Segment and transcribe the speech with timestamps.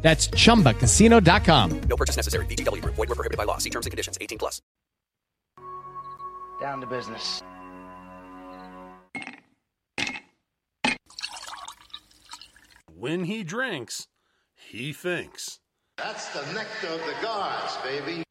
[0.00, 1.80] That's chumbacasino.com.
[1.80, 2.46] No purchase necessary.
[2.46, 2.94] VGW Group.
[2.94, 3.58] Void were prohibited by law.
[3.58, 4.16] See terms and conditions.
[4.20, 4.62] 18 plus.
[6.60, 7.42] Down to business.
[12.98, 14.08] When he drinks,
[14.56, 15.60] he thinks.
[15.96, 18.24] That's the nectar of the gods, baby.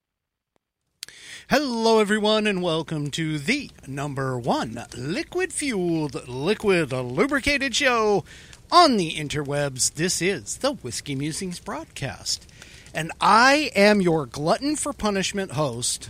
[1.49, 8.25] Hello, everyone, and welcome to the number one liquid fueled, liquid lubricated show
[8.71, 9.93] on the interwebs.
[9.93, 12.49] This is the Whiskey Musings broadcast.
[12.93, 16.09] And I am your glutton for punishment host,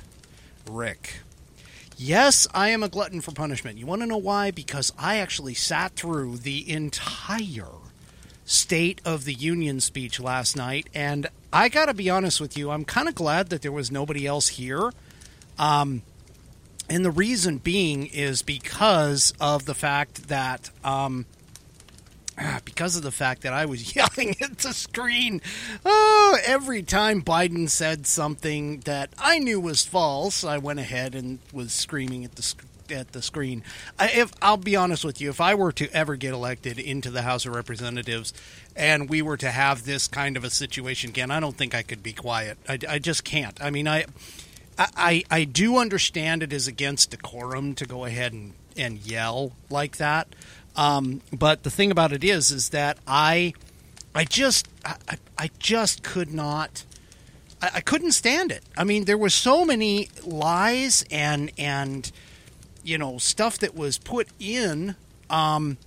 [0.69, 1.21] Rick.
[1.97, 3.77] Yes, I am a glutton for punishment.
[3.77, 4.51] You want to know why?
[4.51, 7.65] Because I actually sat through the entire
[8.45, 12.71] State of the Union speech last night, and I got to be honest with you,
[12.71, 14.91] I'm kind of glad that there was nobody else here.
[15.59, 16.03] Um,
[16.89, 21.25] and the reason being is because of the fact that um,
[22.65, 25.41] because of the fact that I was yelling at the screen
[25.85, 30.43] oh, every time Biden said something that I knew was false.
[30.43, 33.63] I went ahead and was screaming at the sc- at the screen.
[33.99, 37.09] I, if I'll be honest with you, if I were to ever get elected into
[37.11, 38.33] the House of Representatives
[38.75, 41.81] and we were to have this kind of a situation again, I don't think I
[41.81, 42.57] could be quiet.
[42.67, 43.61] I, I just can't.
[43.61, 44.05] I mean, I,
[44.77, 49.97] I I do understand it is against decorum to go ahead and, and yell like
[49.97, 50.27] that.
[50.77, 53.53] Um, but the thing about it is, is that I,
[54.15, 56.85] I just, I, I just could not,
[57.61, 58.63] I, I couldn't stand it.
[58.77, 62.09] I mean, there were so many lies and and,
[62.83, 64.95] you know, stuff that was put in,
[65.29, 65.77] um,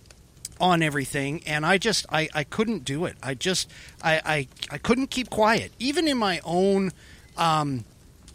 [0.60, 3.16] on everything, and I just, I, I couldn't do it.
[3.22, 3.70] I just,
[4.02, 6.90] I, I, I couldn't keep quiet, even in my own,
[7.38, 7.84] um,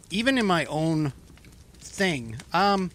[0.10, 1.14] even in my own
[1.78, 2.38] thing.
[2.52, 2.90] Um,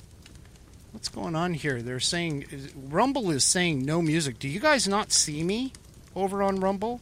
[0.93, 1.83] What's going on here?
[1.83, 4.39] They're saying Rumble is saying no music.
[4.39, 5.73] Do you guys not see me
[6.17, 7.01] over on Rumble?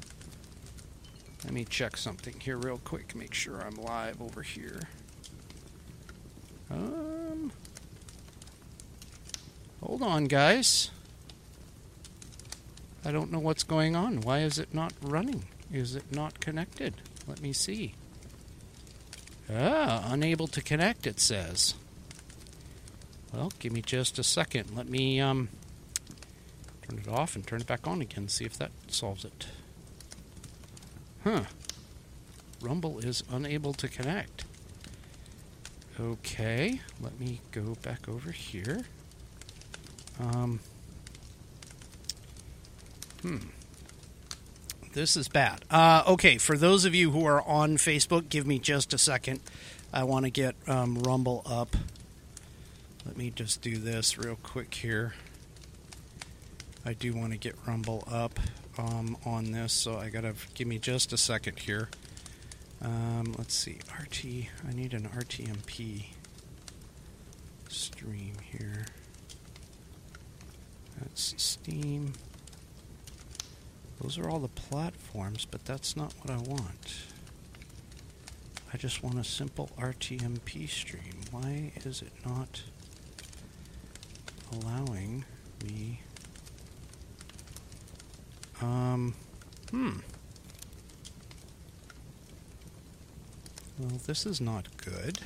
[1.44, 3.14] Let me check something here real quick.
[3.14, 4.82] Make sure I'm live over here.
[6.70, 7.52] Um,
[9.82, 10.90] hold on, guys.
[13.04, 14.20] I don't know what's going on.
[14.20, 15.44] Why is it not running?
[15.72, 16.94] Is it not connected?
[17.26, 17.94] Let me see.
[19.50, 21.74] Ah, unable to connect, it says.
[23.38, 24.74] Well, give me just a second.
[24.74, 25.48] Let me um,
[26.82, 29.46] turn it off and turn it back on again, see if that solves it.
[31.22, 31.44] Huh.
[32.60, 34.44] Rumble is unable to connect.
[36.00, 38.80] Okay, let me go back over here.
[40.18, 40.58] Um,
[43.22, 43.36] hmm.
[44.94, 45.64] This is bad.
[45.70, 49.38] Uh, okay, for those of you who are on Facebook, give me just a second.
[49.92, 51.76] I want to get um, Rumble up.
[53.06, 55.14] Let me just do this real quick here.
[56.84, 58.38] I do want to get Rumble up
[58.78, 61.88] um, on this, so I gotta give me just a second here.
[62.80, 64.24] Um, let's see, RT.
[64.68, 66.06] I need an RTMP
[67.68, 68.86] stream here.
[70.98, 72.12] That's Steam.
[74.00, 77.02] Those are all the platforms, but that's not what I want.
[78.72, 81.14] I just want a simple RTMP stream.
[81.30, 82.62] Why is it not
[84.52, 85.24] allowing
[85.64, 86.00] me?
[88.60, 89.14] Um,
[89.70, 89.98] hmm.
[93.78, 95.20] Well, this is not good.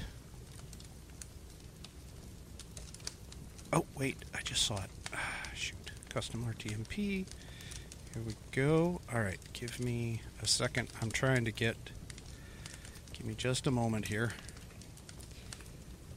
[3.72, 4.91] Oh, wait, I just saw it.
[5.15, 5.19] Ah,
[5.54, 5.77] shoot.
[6.10, 7.25] Custom RTMP.
[8.12, 9.00] Here we go.
[9.12, 10.89] Alright, give me a second.
[11.00, 11.77] I'm trying to get.
[13.15, 14.33] Give me just a moment here.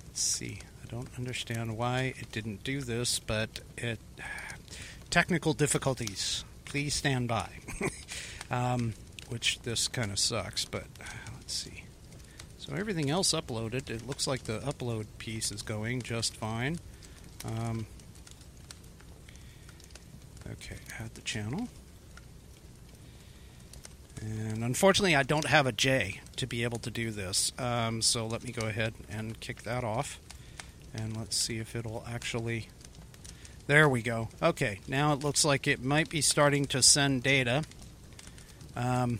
[0.07, 0.59] Let's see.
[0.85, 3.99] I don't understand why it didn't do this, but it.
[5.09, 6.43] Technical difficulties.
[6.65, 7.49] Please stand by.
[8.51, 8.93] um,
[9.29, 10.83] which this kind of sucks, but
[11.33, 11.85] let's see.
[12.59, 16.79] So everything else uploaded, it looks like the upload piece is going just fine.
[17.43, 17.87] Um,
[20.51, 21.67] okay, add the channel.
[24.21, 27.53] And unfortunately, I don't have a J to be able to do this.
[27.57, 30.19] Um, so let me go ahead and kick that off.
[30.95, 32.69] And let's see if it'll actually.
[33.67, 34.29] There we go.
[34.41, 37.63] Okay, now it looks like it might be starting to send data.
[38.75, 39.19] Um,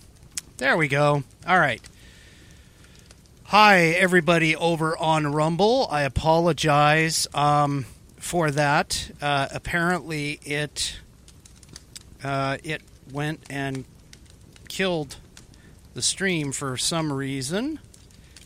[0.57, 1.24] there we go.
[1.48, 1.81] All right.
[3.45, 5.88] Hi, everybody over on Rumble.
[5.92, 7.86] I apologize um,
[8.18, 9.12] for that.
[9.21, 11.00] Uh, apparently, it
[12.24, 12.81] uh, it
[13.12, 13.86] went and
[14.68, 15.18] killed
[15.94, 17.80] the stream for some reason.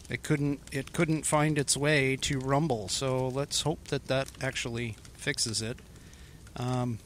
[0.10, 2.88] It couldn't it couldn't find its way to Rumble.
[2.88, 5.78] So let's hope that that actually fixes it.
[6.56, 7.00] Um,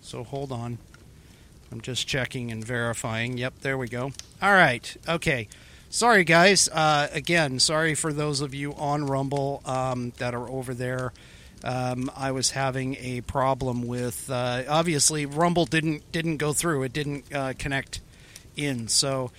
[0.00, 0.78] so hold on.
[1.70, 3.36] I'm just checking and verifying.
[3.36, 4.12] Yep, there we go.
[4.40, 4.96] All right.
[5.06, 5.48] Okay.
[5.90, 6.68] Sorry, guys.
[6.68, 11.12] Uh, again, sorry for those of you on Rumble um, that are over there.
[11.64, 14.30] Um, I was having a problem with.
[14.30, 16.82] Uh, obviously, Rumble didn't didn't go through.
[16.84, 18.00] It didn't uh, connect
[18.56, 18.88] in.
[18.88, 19.30] So,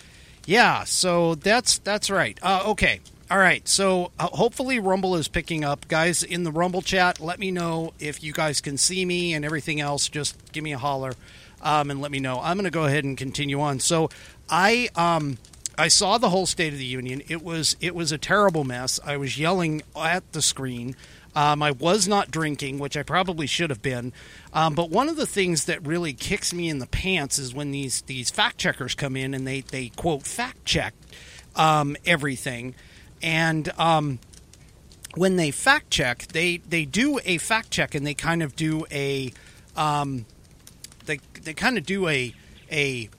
[0.45, 0.83] yeah.
[0.83, 2.37] So that's that's right.
[2.41, 2.99] Uh, okay.
[3.31, 3.67] All right.
[3.67, 6.23] So uh, hopefully Rumble is picking up, guys.
[6.23, 9.79] In the Rumble chat, let me know if you guys can see me and everything
[9.79, 10.09] else.
[10.09, 11.13] Just give me a holler
[11.61, 12.39] um, and let me know.
[12.41, 13.79] I'm going to go ahead and continue on.
[13.79, 14.09] So
[14.49, 15.37] I um,
[15.77, 17.21] I saw the whole State of the Union.
[17.27, 18.99] It was it was a terrible mess.
[19.05, 20.95] I was yelling at the screen.
[21.35, 24.13] Um, I was not drinking, which I probably should have been.
[24.53, 27.71] Um, but one of the things that really kicks me in the pants is when
[27.71, 30.93] these these fact checkers come in and they they quote fact check
[31.55, 32.75] um, everything,
[33.21, 34.19] and um,
[35.15, 38.85] when they fact check, they they do a fact check and they kind of do
[38.91, 39.31] a
[39.75, 40.25] um,
[41.05, 42.33] they they kind of do a
[42.71, 43.09] a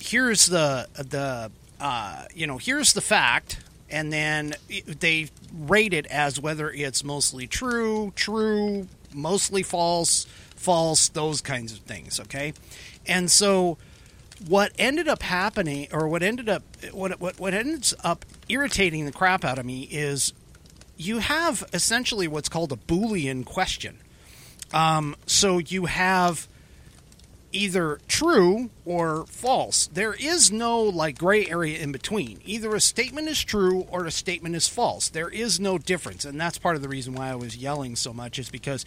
[0.00, 1.50] here's the the
[1.80, 3.58] uh, you know here's the fact
[3.90, 4.54] and then
[5.00, 11.78] they rate it as whether it's mostly true true mostly false false those kinds of
[11.80, 12.52] things okay?
[13.06, 13.78] And so
[14.46, 16.62] what ended up happening or what ended up
[16.92, 20.32] what what what ends up irritating the crap out of me is
[20.96, 23.98] you have essentially what's called a boolean question.
[24.72, 26.48] Um, so you have
[27.56, 29.86] either true or false.
[29.88, 32.40] There is no like gray area in between.
[32.44, 35.08] Either a statement is true or a statement is false.
[35.08, 38.12] There is no difference, and that's part of the reason why I was yelling so
[38.12, 38.84] much is because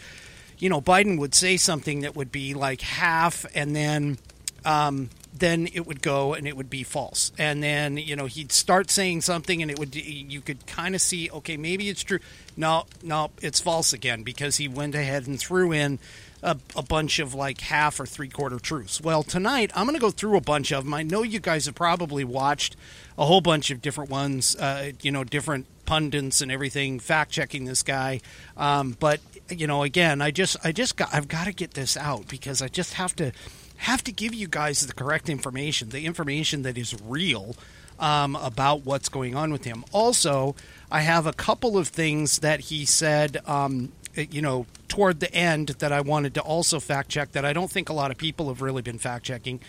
[0.59, 4.17] you know Biden would say something that would be like half, and then
[4.65, 8.51] um, then it would go and it would be false, and then you know he'd
[8.51, 12.19] start saying something and it would you could kind of see okay maybe it's true.
[12.55, 15.97] No, no, it's false again because he went ahead and threw in
[16.41, 19.01] a, a, bunch of like half or three quarter truths.
[19.01, 20.93] Well, tonight I'm going to go through a bunch of them.
[20.93, 22.75] I know you guys have probably watched
[23.17, 27.65] a whole bunch of different ones, uh, you know, different pundits and everything fact checking
[27.65, 28.21] this guy.
[28.55, 29.19] Um, but
[29.49, 32.61] you know, again, I just, I just got, I've got to get this out because
[32.61, 33.31] I just have to,
[33.77, 37.55] have to give you guys the correct information, the information that is real.
[38.01, 39.83] Um, about what's going on with him.
[39.91, 40.55] Also,
[40.89, 43.91] I have a couple of things that he said um,
[44.25, 47.71] you know, toward the end that I wanted to also fact check that I don't
[47.71, 49.59] think a lot of people have really been fact checking.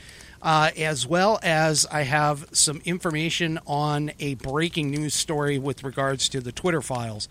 [0.42, 6.30] Uh, as well as I have some information on a breaking news story with regards
[6.30, 7.28] to the Twitter files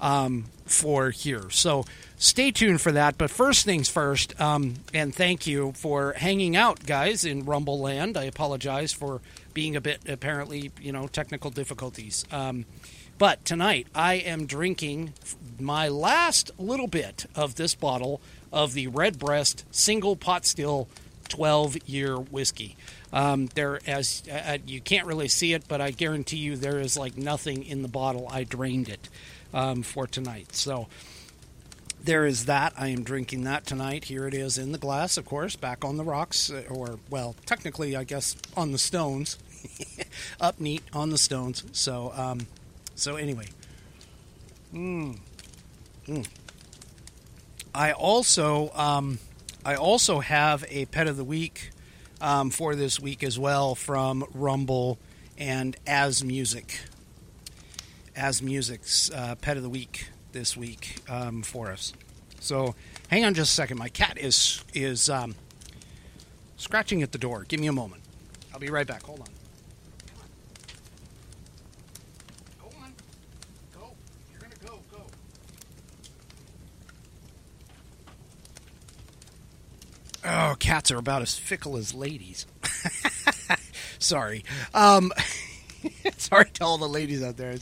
[0.00, 1.50] um, for here.
[1.50, 1.84] So
[2.16, 3.18] stay tuned for that.
[3.18, 8.16] But first things first, um, and thank you for hanging out, guys, in Rumble Land.
[8.16, 9.20] I apologize for
[9.54, 12.24] being a bit apparently, you know, technical difficulties.
[12.30, 12.64] Um,
[13.22, 15.12] but tonight I am drinking
[15.60, 18.20] my last little bit of this bottle
[18.52, 20.88] of the Redbreast single pot still
[21.28, 22.76] 12 year whiskey.
[23.12, 26.96] Um, there, as uh, you can't really see it, but I guarantee you there is
[26.96, 28.26] like nothing in the bottle.
[28.28, 29.08] I drained it
[29.54, 30.56] um, for tonight.
[30.56, 30.88] So
[32.02, 32.72] there is that.
[32.76, 34.06] I am drinking that tonight.
[34.06, 37.36] Here it is in the glass, of course, back on the rocks, uh, or, well,
[37.46, 39.38] technically, I guess, on the stones.
[40.40, 41.62] Up neat on the stones.
[41.70, 42.48] So, um,
[43.02, 43.46] so anyway.
[44.72, 45.18] Mm.
[46.06, 46.28] Mm.
[47.74, 49.18] I also um,
[49.64, 51.70] I also have a pet of the week
[52.20, 54.98] um, for this week as well from Rumble
[55.36, 56.80] and As Music.
[58.14, 61.92] As Music's uh, pet of the week this week um, for us.
[62.40, 62.74] So
[63.08, 63.78] hang on just a second.
[63.78, 65.34] My cat is is um,
[66.56, 67.44] scratching at the door.
[67.48, 68.02] Give me a moment.
[68.52, 69.02] I'll be right back.
[69.02, 69.41] Hold on.
[80.24, 82.46] Oh, cats are about as fickle as ladies.
[83.98, 84.44] Sorry.
[84.74, 85.12] Um,
[86.16, 87.54] sorry to all the ladies out there.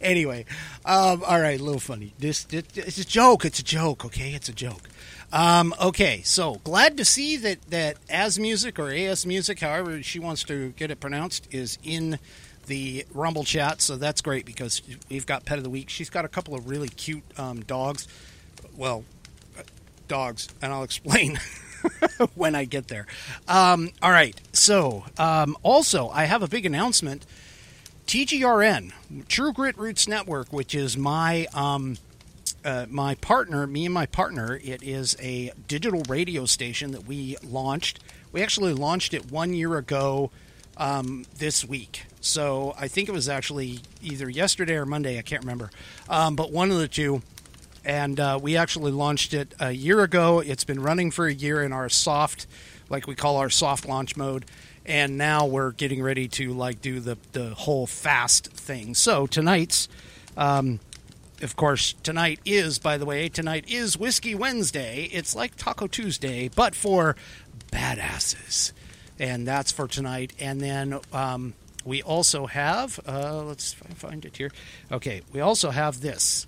[0.00, 0.44] Anyway,
[0.84, 2.12] um, all right, a little funny.
[2.18, 3.44] This, this, it's a joke.
[3.44, 4.04] It's a joke.
[4.04, 4.88] Okay, it's a joke.
[5.32, 10.18] Um, okay, so glad to see that that as music or as music, however she
[10.18, 12.18] wants to get it pronounced, is in
[12.66, 13.80] the Rumble chat.
[13.80, 15.88] So that's great because we've got pet of the week.
[15.88, 18.06] She's got a couple of really cute um, dogs.
[18.76, 19.04] Well,
[20.08, 21.40] dogs, and I'll explain.
[22.34, 23.06] when I get there.
[23.48, 24.38] Um, all right.
[24.52, 27.26] So, um, also, I have a big announcement.
[28.06, 28.92] TGRN,
[29.28, 31.96] True Grit Roots Network, which is my um,
[32.64, 34.60] uh, my partner, me and my partner.
[34.62, 38.00] It is a digital radio station that we launched.
[38.32, 40.30] We actually launched it one year ago
[40.76, 42.06] um, this week.
[42.20, 45.18] So I think it was actually either yesterday or Monday.
[45.18, 45.70] I can't remember,
[46.08, 47.22] um, but one of the two.
[47.84, 50.40] And uh, we actually launched it a year ago.
[50.40, 52.46] It's been running for a year in our soft,
[52.88, 54.44] like we call our soft launch mode
[54.84, 58.94] and now we're getting ready to like do the the whole fast thing.
[58.94, 59.88] So tonight's,
[60.36, 60.80] um,
[61.40, 65.04] of course, tonight is by the way, tonight is Whiskey Wednesday.
[65.12, 67.16] It's like Taco Tuesday, but for
[67.70, 68.72] badasses,
[69.18, 70.32] and that's for tonight.
[70.38, 74.50] And then um, we also have, uh, let's find it here.
[74.90, 76.46] Okay, we also have this.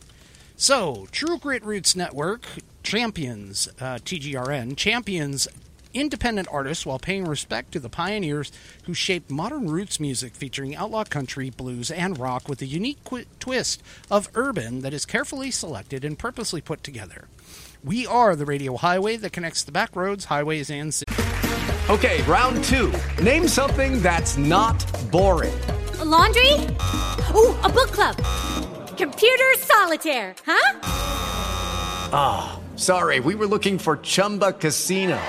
[0.64, 2.46] So, True Grit Roots Network
[2.82, 5.46] champions uh, TGRN champions
[5.92, 8.50] independent artists while paying respect to the pioneers
[8.84, 13.26] who shaped modern roots music featuring outlaw country, blues, and rock with a unique qu-
[13.38, 17.28] twist of urban that is carefully selected and purposely put together.
[17.84, 21.14] We are the radio highway that connects the back roads, highways, and cities.
[21.90, 22.90] Okay, round two.
[23.22, 25.52] Name something that's not boring.
[25.98, 26.52] A laundry?
[27.34, 28.18] Ooh, a book club.
[28.96, 30.80] Computer solitaire, huh?
[32.12, 35.20] Ah, oh, sorry, we were looking for Chumba Casino.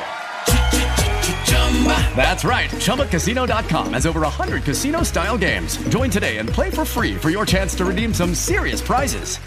[2.15, 2.69] That's right.
[2.69, 5.77] ChumbaCasino.com has over 100 casino style games.
[5.89, 9.37] Join today and play for free for your chance to redeem some serious prizes.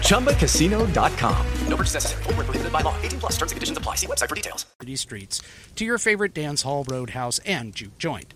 [0.00, 1.46] ChumbaCasino.com.
[1.68, 2.22] No purchase necessary.
[2.24, 2.96] Full prohibited by law.
[3.02, 3.96] 18 plus terms and conditions apply.
[3.96, 4.66] See website for details.
[4.80, 5.42] City streets
[5.76, 8.34] to your favorite dance hall, roadhouse, and juke joint.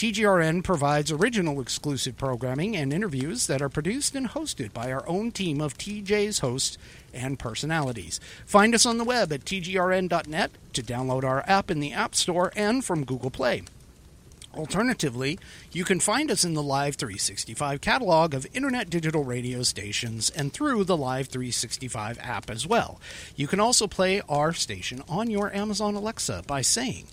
[0.00, 5.30] TGRN provides original exclusive programming and interviews that are produced and hosted by our own
[5.30, 6.78] team of DJ's hosts
[7.12, 8.18] and personalities.
[8.46, 12.50] Find us on the web at tgrn.net to download our app in the App Store
[12.56, 13.64] and from Google Play.
[14.54, 15.38] Alternatively,
[15.70, 20.50] you can find us in the Live 365 catalog of internet digital radio stations and
[20.50, 22.98] through the Live 365 app as well.
[23.36, 27.04] You can also play our station on your Amazon Alexa by saying,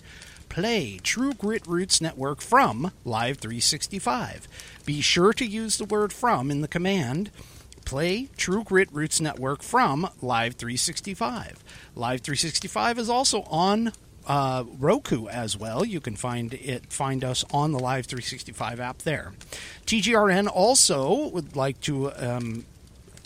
[0.48, 4.48] Play True Grit Roots Network from Live 365.
[4.84, 7.30] Be sure to use the word from in the command
[7.88, 11.64] play True Grit Roots Network from Live 365.
[11.96, 13.92] Live 365 is also on
[14.26, 15.86] uh, Roku as well.
[15.86, 19.32] You can find it find us on the Live 365 app there.
[19.86, 22.66] TGRN also would like to um,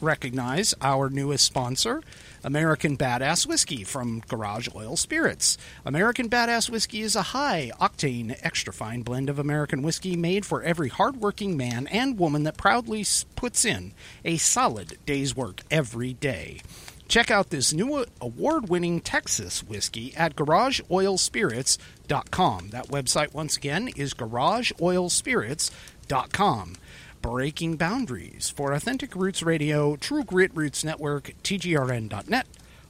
[0.00, 2.00] recognize our newest sponsor.
[2.44, 5.56] American Badass Whiskey from Garage Oil Spirits.
[5.84, 10.62] American Badass Whiskey is a high octane, extra fine blend of American whiskey made for
[10.62, 13.04] every hardworking man and woman that proudly
[13.36, 13.92] puts in
[14.24, 16.60] a solid day's work every day.
[17.08, 22.68] Check out this new award winning Texas whiskey at garageoilspirits.com.
[22.70, 26.76] That website, once again, is garageoilspirits.com
[27.22, 32.46] breaking boundaries for Authentic Roots Radio, True Grit Roots Network, TGRN.net,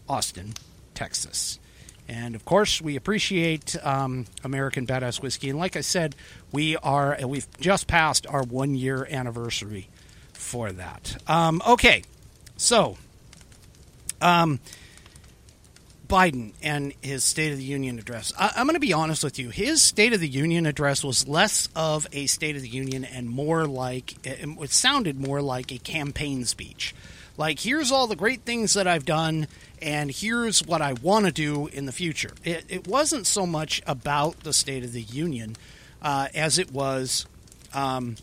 [0.09, 0.55] Austin,
[0.95, 1.61] Texas.
[2.09, 5.51] And of course, we appreciate um, American Badass Whiskey.
[5.51, 6.17] And like I said,
[6.51, 9.89] we are we've just passed our one year anniversary
[10.33, 11.23] for that.
[11.29, 12.03] Um, okay,
[12.57, 12.97] so
[14.21, 14.59] um,
[16.13, 18.35] Biden and his State of the Union address.
[18.39, 19.49] I, am going to be honest with you.
[19.49, 23.31] His State of the Union address was less of a State of the Union and
[23.31, 26.95] more like it sounded more like a campaign speech.
[27.39, 29.47] Like, here's all the great things that I've done,
[29.81, 32.33] and here's what I want to do in the future.
[32.45, 35.57] It, it, wasn't so much about the State of the Union
[36.03, 37.25] uh, as it was.
[37.73, 38.17] Um,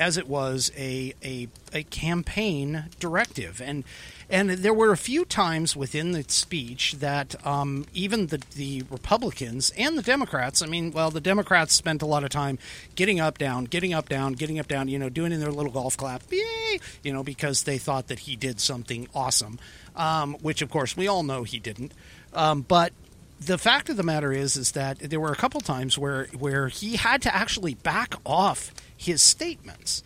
[0.00, 3.60] as it was a, a, a campaign directive.
[3.60, 3.84] And
[4.32, 9.72] and there were a few times within the speech that um, even the, the Republicans
[9.76, 12.56] and the Democrats, I mean, well, the Democrats spent a lot of time
[12.94, 15.72] getting up, down, getting up, down, getting up, down, you know, doing in their little
[15.72, 19.58] golf clap, yay, you know, because they thought that he did something awesome,
[19.96, 21.92] um, which of course we all know he didn't.
[22.32, 22.92] Um, but
[23.40, 26.68] the fact of the matter is, is that there were a couple times where where
[26.68, 30.02] he had to actually back off his statements.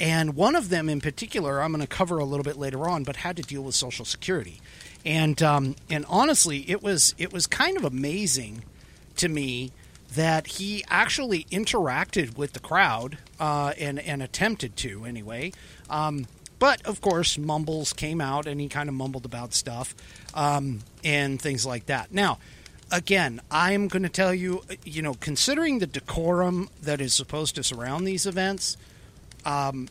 [0.00, 3.04] And one of them in particular, I'm going to cover a little bit later on,
[3.04, 4.60] but had to deal with Social Security.
[5.04, 8.64] And um, and honestly, it was it was kind of amazing
[9.16, 9.70] to me
[10.14, 15.52] that he actually interacted with the crowd uh, and and attempted to anyway.
[15.88, 16.26] Um,
[16.58, 19.94] but of course, mumbles came out, and he kind of mumbled about stuff
[20.34, 22.12] um, and things like that.
[22.12, 22.38] Now,
[22.92, 27.64] again, I'm going to tell you, you know, considering the decorum that is supposed to
[27.64, 28.76] surround these events,
[29.44, 29.88] um,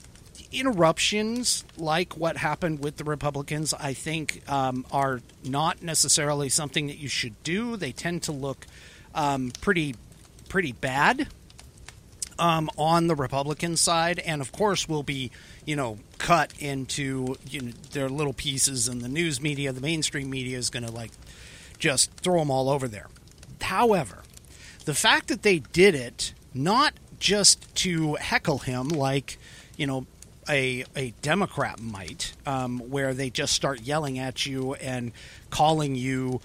[0.53, 6.97] interruptions like what happened with the Republicans, I think, um, are not necessarily something that
[6.97, 7.75] you should do.
[7.75, 8.67] They tend to look
[9.15, 9.95] um, pretty,
[10.47, 11.27] pretty bad.
[12.39, 15.31] um, on the Republican side, and of course will be,
[15.63, 20.29] you know, cut into you know, their little pieces, and the news media, the mainstream
[20.29, 21.11] media is going to like
[21.81, 23.07] just throw them all over there.
[23.59, 24.19] However,
[24.85, 29.37] the fact that they did it not just to heckle him like,
[29.75, 30.05] you know,
[30.49, 35.11] a, a Democrat might, um, where they just start yelling at you and
[35.49, 36.41] calling you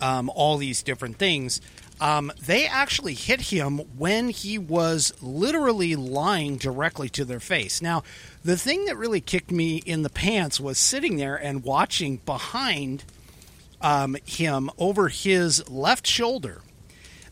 [0.00, 1.60] um, all these different things.
[2.00, 7.82] Um, they actually hit him when he was literally lying directly to their face.
[7.82, 8.02] Now,
[8.42, 13.04] the thing that really kicked me in the pants was sitting there and watching behind
[13.80, 16.62] um, him over his left shoulder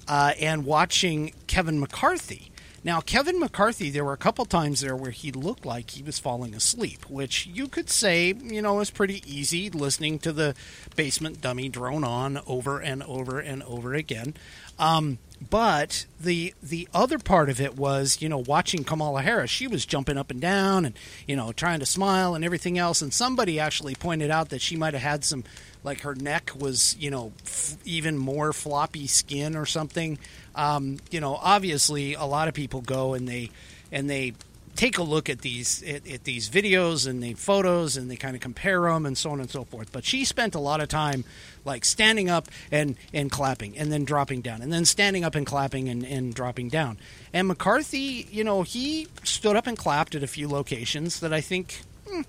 [0.07, 2.50] uh, and watching Kevin McCarthy.
[2.85, 6.19] Now, Kevin McCarthy, there were a couple times there where he looked like he was
[6.19, 10.55] falling asleep, which you could say, you know, is pretty easy listening to the
[10.95, 14.35] basement dummy drone on over and over and over again.
[14.78, 15.19] Um,
[15.50, 19.50] but the the other part of it was, you know, watching Kamala Harris.
[19.50, 23.02] She was jumping up and down and you know trying to smile and everything else.
[23.02, 25.45] And somebody actually pointed out that she might have had some,
[25.88, 30.18] like her neck was, you know, f- even more floppy skin or something.
[30.54, 33.50] Um, you know, obviously, a lot of people go and they
[33.90, 34.35] and they
[34.76, 38.37] take a look at these at, at, these videos and the photos and they kind
[38.37, 40.88] of compare them and so on and so forth but she spent a lot of
[40.88, 41.25] time
[41.64, 45.47] like standing up and and clapping and then dropping down and then standing up and
[45.47, 46.97] clapping and, and dropping down
[47.33, 51.40] and mccarthy you know he stood up and clapped at a few locations that i
[51.40, 52.21] think hmm,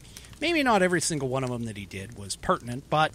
[0.41, 3.11] maybe not every single one of them that he did was pertinent but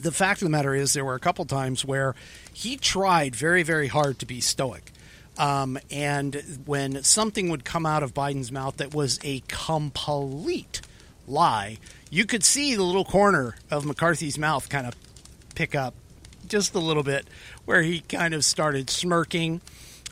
[0.00, 2.14] the fact of the matter is there were a couple times where
[2.52, 4.92] he tried very very hard to be stoic
[5.36, 10.80] um, and when something would come out of Biden's mouth that was a complete
[11.26, 11.78] lie,
[12.10, 14.94] you could see the little corner of McCarthy's mouth kind of
[15.54, 15.94] pick up
[16.46, 17.26] just a little bit,
[17.64, 19.60] where he kind of started smirking.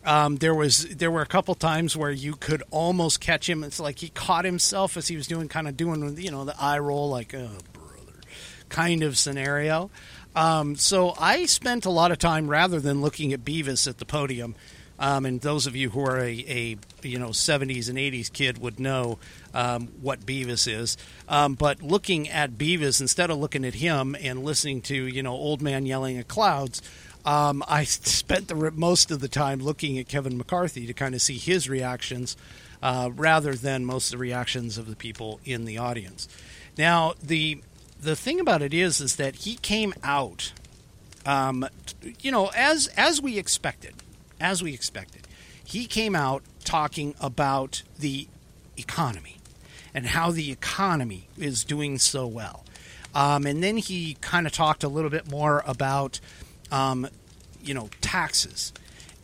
[0.05, 3.63] Um, there was there were a couple times where you could almost catch him.
[3.63, 6.61] It's like he caught himself as he was doing kind of doing you know the
[6.61, 7.51] eye roll, like oh
[8.73, 9.91] kind of scenario.
[10.35, 14.07] Um, so I spent a lot of time rather than looking at Beavis at the
[14.07, 14.57] podium
[15.03, 18.59] um, and those of you who are a, a, you know 70s and 80s kid
[18.59, 19.19] would know
[19.53, 20.97] um, what Beavis is.
[21.29, 25.33] Um, but looking at Beavis instead of looking at him and listening to you know
[25.33, 26.81] old man yelling at clouds.
[27.25, 31.23] Um, I spent the most of the time looking at Kevin McCarthy to kind of
[31.23, 32.37] see his reactions,
[32.81, 36.29] uh, rather than most of the reactions of the people in the audience.
[36.79, 37.61] Now, the
[38.03, 40.53] the thing about it is, is that he came out,
[41.25, 41.67] um,
[42.21, 43.95] you know, as as we expected
[44.43, 45.27] as we expected.
[45.65, 48.27] He came out talking about the
[48.77, 49.39] economy
[49.95, 52.65] and how the economy is doing so well.
[53.15, 56.19] Um, and then he kind of talked a little bit more about,
[56.71, 57.07] um,
[57.63, 58.73] you know, taxes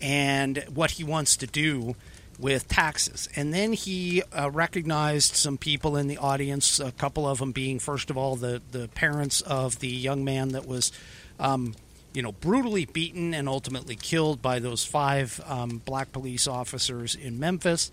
[0.01, 1.97] and what he wants to do
[2.39, 3.29] with taxes.
[3.35, 7.79] And then he uh, recognized some people in the audience, a couple of them being,
[7.79, 10.93] first of all, the, the parents of the young man that was
[11.41, 11.75] um,
[12.13, 17.39] you know, brutally beaten and ultimately killed by those five um, black police officers in
[17.39, 17.93] Memphis.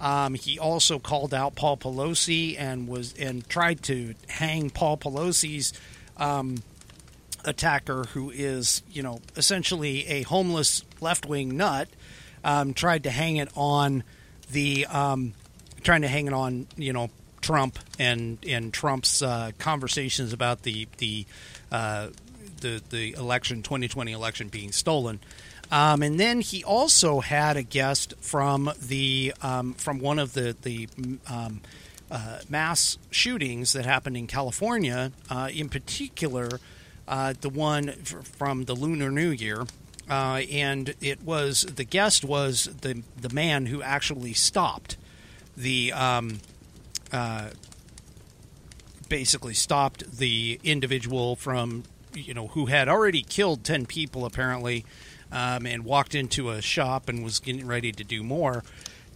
[0.00, 5.72] Um, he also called out Paul Pelosi and was and tried to hang Paul Pelosi's
[6.18, 6.62] um,
[7.44, 11.88] attacker, who is you know essentially a homeless left wing nut.
[12.46, 14.04] Um, tried to hang it on
[14.52, 15.34] the um,
[15.82, 20.86] trying to hang it on you know Trump and and Trump's uh, conversations about the
[20.98, 21.26] the
[21.72, 22.08] uh,
[22.60, 25.20] the the election 2020 election being stolen.
[25.70, 30.56] Um, and then he also had a guest from the um, from one of the
[30.62, 30.88] the
[31.28, 31.60] um,
[32.10, 36.60] uh, mass shootings that happened in California, uh, in particular,
[37.08, 39.64] uh, the one f- from the Lunar New Year,
[40.08, 44.96] uh, and it was the guest was the the man who actually stopped
[45.56, 46.40] the um,
[47.12, 47.48] uh,
[49.08, 51.84] basically stopped the individual from
[52.16, 54.84] you know, who had already killed 10 people apparently
[55.30, 58.64] um, and walked into a shop and was getting ready to do more.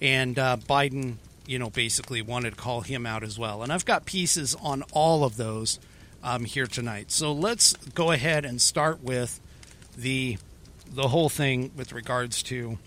[0.01, 3.63] And uh, Biden, you know, basically wanted to call him out as well.
[3.63, 5.79] And I've got pieces on all of those
[6.23, 7.11] um, here tonight.
[7.11, 9.41] So let's go ahead and start with
[9.97, 10.39] the
[10.91, 12.79] the whole thing with regards to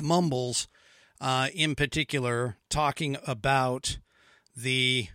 [0.00, 0.68] Mumbles,
[1.20, 3.98] uh, in particular, talking about
[4.56, 5.08] the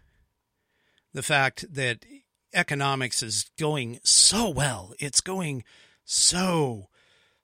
[1.14, 2.06] the fact that
[2.54, 4.94] economics is going so well.
[5.00, 5.64] It's going
[6.04, 6.90] so,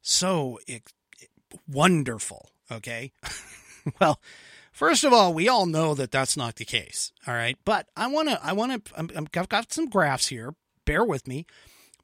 [0.02, 0.60] so
[1.68, 2.50] wonderful.
[2.72, 3.12] Okay.
[4.00, 4.22] well,
[4.72, 7.12] first of all, we all know that that's not the case.
[7.28, 7.58] All right.
[7.66, 10.56] But I want to, I want to, I've got some graphs here.
[10.86, 11.46] Bear with me.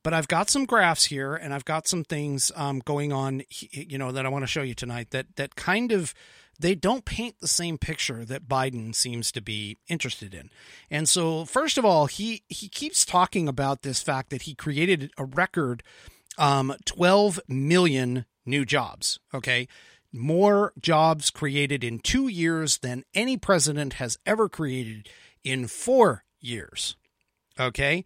[0.04, 3.98] But I've got some graphs here, and I've got some things um, going on, you
[3.98, 5.12] know, that I want to show you tonight.
[5.12, 6.14] That that kind of
[6.60, 10.50] they don't paint the same picture that Biden seems to be interested in.
[10.92, 15.12] And so, first of all, he he keeps talking about this fact that he created
[15.18, 15.84] a record
[16.38, 19.20] um, 12 million new jobs.
[19.34, 19.68] Okay.
[20.12, 25.10] More jobs created in two years than any president has ever created
[25.44, 26.96] in four years.
[27.60, 28.04] Okay.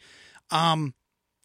[0.49, 0.93] Um,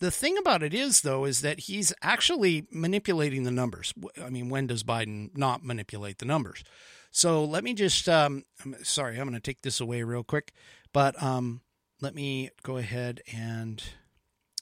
[0.02, 3.94] the thing about it is, though, is that he's actually manipulating the numbers.
[4.20, 6.64] I mean, when does Biden not manipulate the numbers?
[7.12, 10.52] So let me just, um, I'm sorry, I'm going to take this away real quick,
[10.92, 11.60] but um,
[12.00, 13.80] let me go ahead and,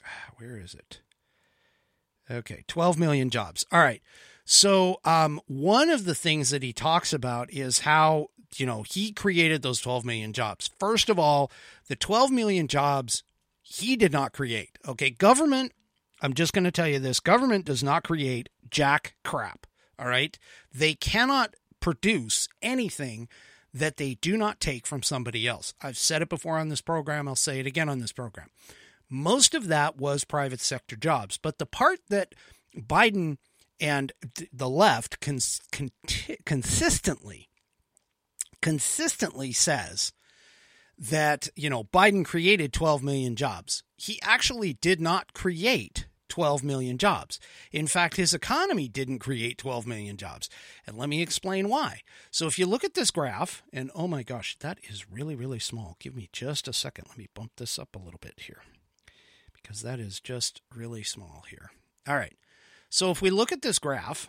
[0.36, 1.00] where is it?
[2.30, 3.64] Okay, 12 million jobs.
[3.72, 4.02] All right.
[4.44, 9.10] So, um, one of the things that he talks about is how, you know, he
[9.10, 10.68] created those 12 million jobs.
[10.78, 11.50] First of all,
[11.88, 13.22] the 12 million jobs
[13.70, 14.78] he did not create.
[14.86, 15.72] Okay, government,
[16.20, 19.66] I'm just going to tell you this government does not create jack crap.
[19.96, 20.36] All right,
[20.74, 23.28] they cannot produce anything
[23.72, 25.72] that they do not take from somebody else.
[25.80, 28.48] I've said it before on this program, I'll say it again on this program.
[29.08, 32.34] Most of that was private sector jobs, but the part that
[32.76, 33.38] Biden
[33.80, 34.12] and
[34.52, 35.90] the left cons- con-
[36.44, 37.48] consistently
[38.60, 40.12] consistently says
[41.00, 43.82] that, you know, Biden created 12 million jobs.
[43.96, 47.40] He actually did not create 12 million jobs.
[47.72, 50.48] In fact, his economy didn't create 12 million jobs.
[50.86, 52.02] And let me explain why.
[52.30, 55.58] So if you look at this graph, and oh my gosh, that is really, really
[55.58, 55.96] small.
[55.98, 57.06] Give me just a second.
[57.08, 58.62] Let me bump this up a little bit here
[59.52, 61.70] because that is just really small here.
[62.06, 62.36] All right.
[62.88, 64.28] So if we look at this graph,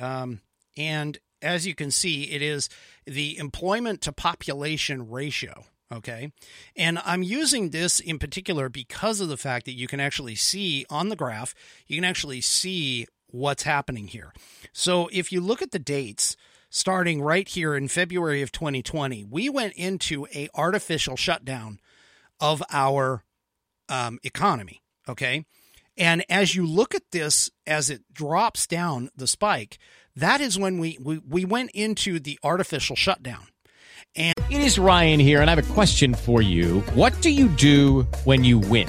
[0.00, 0.40] um,
[0.76, 2.68] and as you can see, it is
[3.04, 5.64] the employment to population ratio.
[5.92, 6.32] Okay.
[6.74, 10.86] And I'm using this in particular because of the fact that you can actually see
[10.88, 11.54] on the graph,
[11.86, 14.32] you can actually see what's happening here.
[14.72, 16.36] So if you look at the dates,
[16.70, 21.78] starting right here in February of 2020, we went into a artificial shutdown
[22.40, 23.24] of our
[23.90, 24.82] um, economy.
[25.06, 25.44] Okay.
[25.98, 29.78] And as you look at this, as it drops down the spike,
[30.16, 33.46] that is when we, we, we went into the artificial shutdown.
[34.14, 36.80] And it is Ryan here, and I have a question for you.
[36.94, 38.88] What do you do when you win?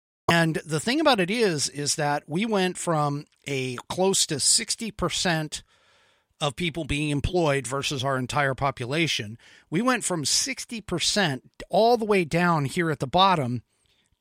[0.31, 5.61] And the thing about it is, is that we went from a close to 60%
[6.39, 9.37] of people being employed versus our entire population.
[9.69, 13.63] We went from 60% all the way down here at the bottom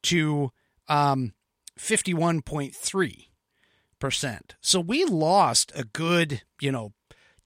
[0.02, 0.50] to
[0.88, 1.32] um,
[1.78, 4.40] 51.3%.
[4.60, 6.92] So we lost a good, you know,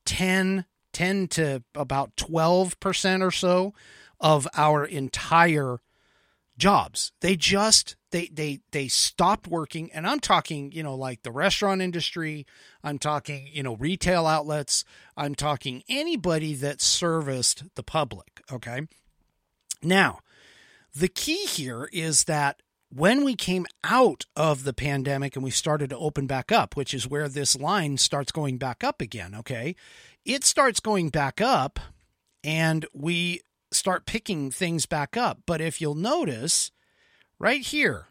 [0.07, 3.75] 10, 10 to about 12% or so
[4.19, 5.81] of our entire
[6.57, 7.13] jobs.
[7.21, 11.83] They just they they they stopped working and I'm talking, you know, like the restaurant
[11.83, 12.47] industry,
[12.85, 14.85] I'm talking, you know, retail outlets,
[15.17, 18.83] I'm talking anybody that serviced the public, okay?
[19.83, 20.21] Now,
[20.95, 25.91] the key here is that when we came out of the pandemic and we started
[25.91, 29.75] to open back up, which is where this line starts going back up again, okay?
[30.25, 31.81] It starts going back up
[32.45, 33.41] and we
[33.73, 35.41] start picking things back up.
[35.47, 36.71] But if you'll notice
[37.39, 38.09] right here,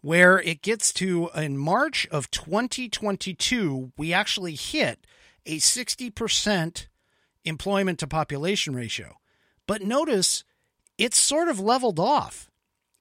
[0.00, 5.06] where it gets to in March of 2022, we actually hit
[5.46, 6.86] a 60%
[7.44, 9.16] employment to population ratio.
[9.66, 10.44] But notice
[10.96, 12.50] it's sort of leveled off.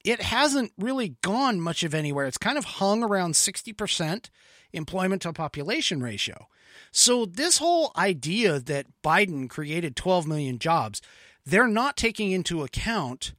[0.04, 2.26] It hasn't really gone much of anywhere.
[2.26, 4.30] It's kind of hung around 60%
[4.72, 6.48] employment to population ratio.
[6.92, 11.02] So, this whole idea that Biden created 12 million jobs,
[11.46, 13.34] they're not taking into account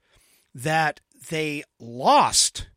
[0.55, 1.01] that
[1.31, 2.69] they lost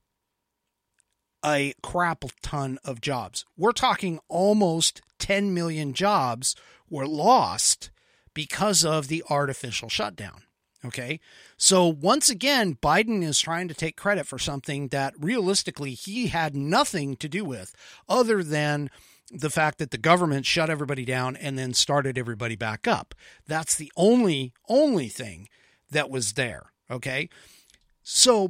[1.45, 3.45] a crap ton of jobs.
[3.57, 6.55] We're talking almost 10 million jobs
[6.89, 7.89] were lost
[8.33, 10.43] because of the artificial shutdown.
[10.83, 11.19] Okay.
[11.57, 16.55] So once again, Biden is trying to take credit for something that realistically he had
[16.55, 17.75] nothing to do with
[18.09, 18.89] other than
[19.31, 23.13] the fact that the government shut everybody down and then started everybody back up.
[23.47, 25.47] That's the only, only thing
[25.91, 26.71] that was there.
[26.89, 27.29] Okay.
[28.03, 28.49] So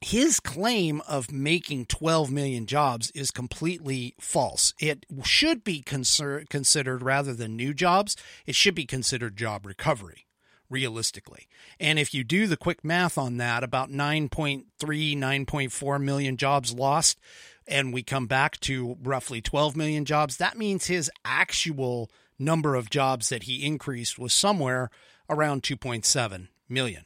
[0.00, 4.72] his claim of making 12 million jobs is completely false.
[4.78, 10.26] It should be consider- considered rather than new jobs, it should be considered job recovery
[10.70, 11.48] realistically.
[11.80, 17.18] And if you do the quick math on that, about 9.3, 9.4 million jobs lost,
[17.66, 22.90] and we come back to roughly 12 million jobs, that means his actual number of
[22.90, 24.90] jobs that he increased was somewhere
[25.28, 27.04] around 2.7 million.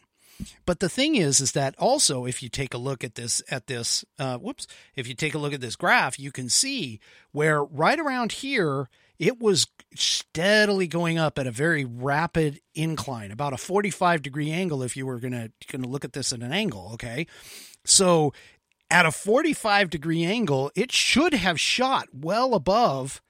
[0.66, 3.66] But the thing is, is that also if you take a look at this, at
[3.66, 4.66] this, uh, whoops,
[4.96, 7.00] if you take a look at this graph, you can see
[7.32, 13.52] where right around here it was steadily going up at a very rapid incline, about
[13.52, 14.82] a 45 degree angle.
[14.82, 17.26] If you were gonna gonna look at this at an angle, okay,
[17.84, 18.32] so
[18.90, 23.22] at a 45 degree angle, it should have shot well above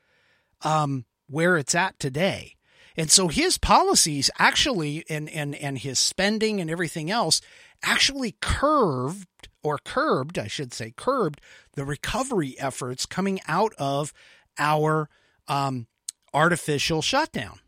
[0.62, 2.57] um, where it's at today.
[2.96, 7.40] And so his policies actually and and and his spending and everything else
[7.83, 11.40] actually curved or curbed, I should say, curbed
[11.74, 14.12] the recovery efforts coming out of
[14.59, 15.09] our
[15.48, 15.87] um,
[16.35, 17.61] artificial shutdown.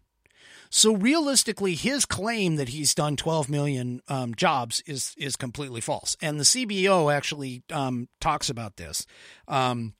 [0.70, 6.16] So realistically, his claim that he's done 12 million um, jobs is is completely false.
[6.20, 9.06] And the CBO actually um, talks about this,
[9.46, 9.94] um,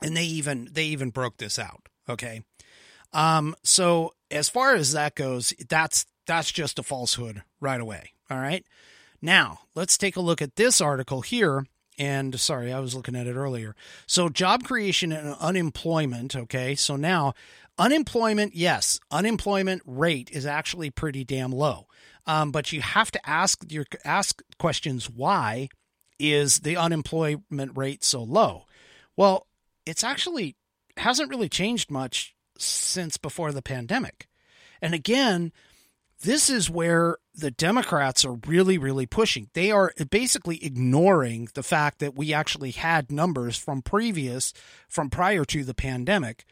[0.00, 1.88] and they even they even broke this out.
[2.08, 2.42] Okay,
[3.14, 8.12] um, so as far as that goes, that's that's just a falsehood right away.
[8.30, 8.66] All right.
[9.22, 11.66] Now let's take a look at this article here.
[11.96, 13.76] And sorry, I was looking at it earlier.
[14.06, 16.34] So job creation and unemployment.
[16.34, 16.74] Okay.
[16.74, 17.34] So now
[17.78, 21.86] unemployment, yes, unemployment rate is actually pretty damn low.
[22.26, 25.08] Um, but you have to ask your ask questions.
[25.08, 25.68] Why
[26.18, 28.64] is the unemployment rate so low?
[29.16, 29.46] Well,
[29.86, 30.56] it's actually
[30.96, 34.28] hasn't really changed much since before the pandemic.
[34.80, 35.52] And again,
[36.22, 39.50] this is where the Democrats are really, really pushing.
[39.52, 44.52] They are basically ignoring the fact that we actually had numbers from previous,
[44.88, 46.44] from prior to the pandemic,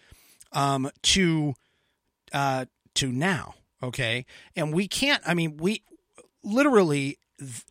[0.53, 1.55] um, to
[2.33, 3.55] uh, to now.
[3.83, 5.23] Okay, and we can't.
[5.27, 5.83] I mean, we
[6.43, 7.19] literally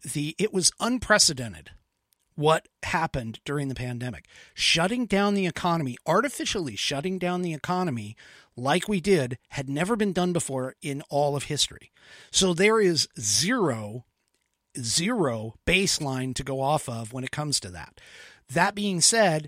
[0.04, 1.72] the it was unprecedented
[2.42, 4.26] what happened during the pandemic.
[4.56, 8.18] Shutting down the economy, artificially shutting down the economy
[8.58, 11.92] like we did, had never been done before in all of history.
[12.32, 14.06] So there is zero,
[14.78, 18.02] zero baseline to go off of when it comes to that.
[18.52, 19.48] That being said,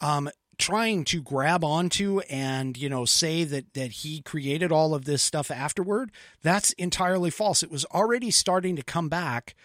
[0.00, 0.28] um,
[0.58, 5.20] trying to grab onto and you know say that that he created all of this
[5.20, 6.12] stuff afterward
[6.44, 9.56] that's entirely false it was already starting to come back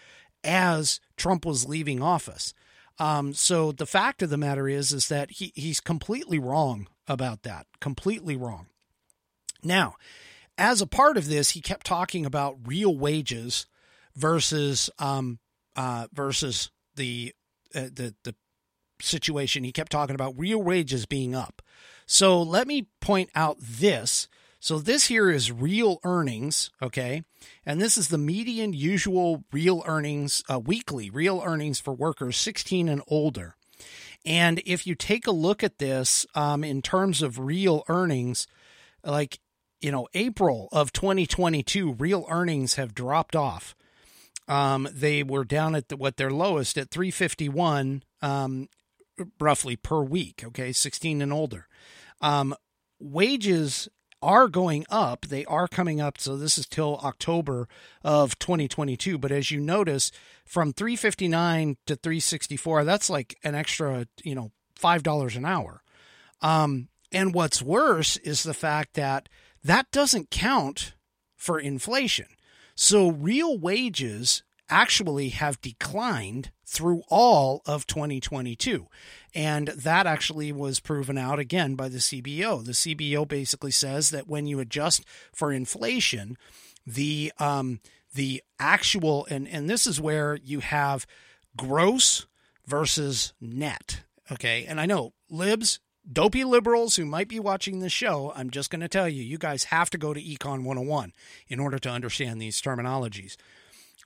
[0.42, 2.52] as Trump was leaving office
[3.00, 7.42] um, so the fact of the matter is, is that he, he's completely wrong about
[7.44, 7.66] that.
[7.80, 8.66] Completely wrong.
[9.64, 9.94] Now,
[10.58, 13.66] as a part of this, he kept talking about real wages
[14.14, 15.38] versus um,
[15.76, 17.34] uh, versus the
[17.74, 18.34] uh, the the
[19.00, 19.64] situation.
[19.64, 21.62] He kept talking about real wages being up.
[22.04, 24.28] So let me point out this.
[24.62, 27.22] So this here is real earnings, okay?
[27.64, 32.86] And this is the median usual real earnings, uh, weekly real earnings for workers 16
[32.86, 33.56] and older.
[34.26, 38.46] And if you take a look at this um, in terms of real earnings,
[39.02, 39.40] like,
[39.80, 43.74] you know, April of 2022, real earnings have dropped off.
[44.46, 48.68] Um, they were down at the, what their lowest at 351 um,
[49.38, 51.66] roughly per week, okay, 16 and older.
[52.20, 52.54] Um,
[52.98, 53.88] wages
[54.22, 55.26] are going up.
[55.26, 56.18] They are coming up.
[56.18, 57.68] So this is till October
[58.02, 59.18] of 2022.
[59.18, 60.10] But as you notice,
[60.44, 65.82] from 359 to 364, that's like an extra, you know, $5 an hour.
[66.40, 69.28] Um, and what's worse is the fact that
[69.64, 70.94] that doesn't count
[71.36, 72.26] for inflation.
[72.74, 78.86] So real wages actually have declined through all of 2022.
[79.34, 82.64] And that actually was proven out again by the CBO.
[82.64, 86.36] The CBO basically says that when you adjust for inflation,
[86.86, 87.80] the um,
[88.14, 91.06] the actual and and this is where you have
[91.56, 92.26] gross
[92.66, 94.02] versus net.
[94.32, 95.80] Okay, and I know libs,
[96.10, 98.32] dopey liberals who might be watching this show.
[98.34, 101.12] I'm just going to tell you, you guys have to go to Econ 101
[101.48, 103.36] in order to understand these terminologies.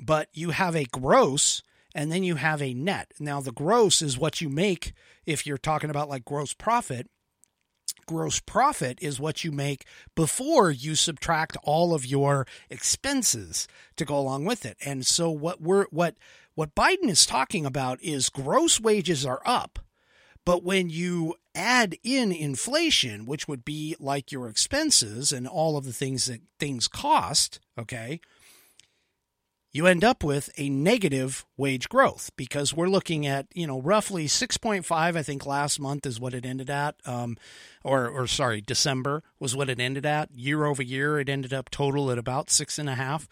[0.01, 1.63] But you have a gross
[1.95, 3.13] and then you have a net.
[3.21, 4.93] Now, the gross is what you make
[5.25, 7.09] if you're talking about like gross profit.
[8.07, 14.17] gross profit is what you make before you subtract all of your expenses to go
[14.17, 14.77] along with it.
[14.85, 16.17] And so what we're what
[16.55, 19.81] what Biden is talking about is gross wages are up,
[20.45, 25.85] but when you add in inflation, which would be like your expenses and all of
[25.85, 28.21] the things that things cost, okay?
[29.75, 34.27] You end up with a negative wage growth because we're looking at you know roughly
[34.27, 37.37] 6.5 i think last month is what it ended at um,
[37.83, 40.31] or or sorry december was what it ended at.
[40.33, 43.29] Year over year it ended up total at about six and a half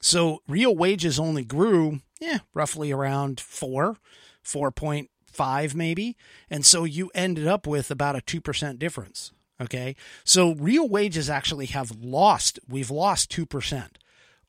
[0.00, 3.96] so real wages only grew yeah roughly around four
[4.42, 6.16] 4.5 maybe.
[6.48, 9.94] And so you ended up with about a 2% difference okay?
[10.24, 13.96] So real wages actually have lost we've lost 2%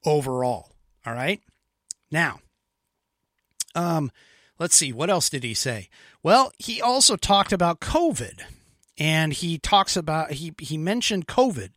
[0.06, 0.72] overall
[1.06, 1.42] all right.
[2.12, 2.40] Now,
[3.76, 4.12] um,
[4.60, 4.92] let's see.
[4.92, 5.90] What else did he say?
[6.24, 8.42] Well, he also talked about COVID.
[8.98, 11.70] And he talks about he he mentioned COVID,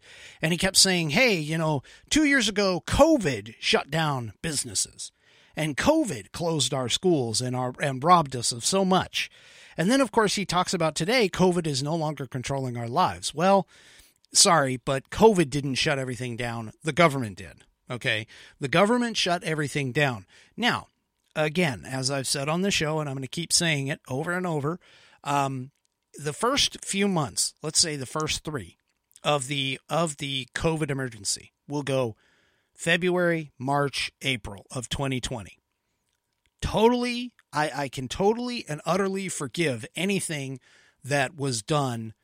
[0.42, 5.10] and he kept saying, "Hey, you know, two years ago, COVID shut down businesses,
[5.56, 9.30] and COVID closed our schools and our and robbed us of so much."
[9.76, 13.34] And then, of course, he talks about today, COVID is no longer controlling our lives.
[13.34, 13.66] Well,
[14.32, 16.72] sorry, but COVID didn't shut everything down.
[16.82, 17.64] The government did.
[17.90, 18.26] Okay.
[18.60, 20.26] The government shut everything down.
[20.56, 20.88] Now,
[21.36, 24.32] again, as I've said on the show, and I'm going to keep saying it over
[24.32, 24.80] and over,
[25.22, 25.70] um,
[26.14, 28.78] the first few months, let's say the first three
[29.22, 32.16] of the of the COVID emergency, will go
[32.74, 35.58] February, March, April of 2020.
[36.60, 40.60] Totally, I, I can totally and utterly forgive anything
[41.02, 42.14] that was done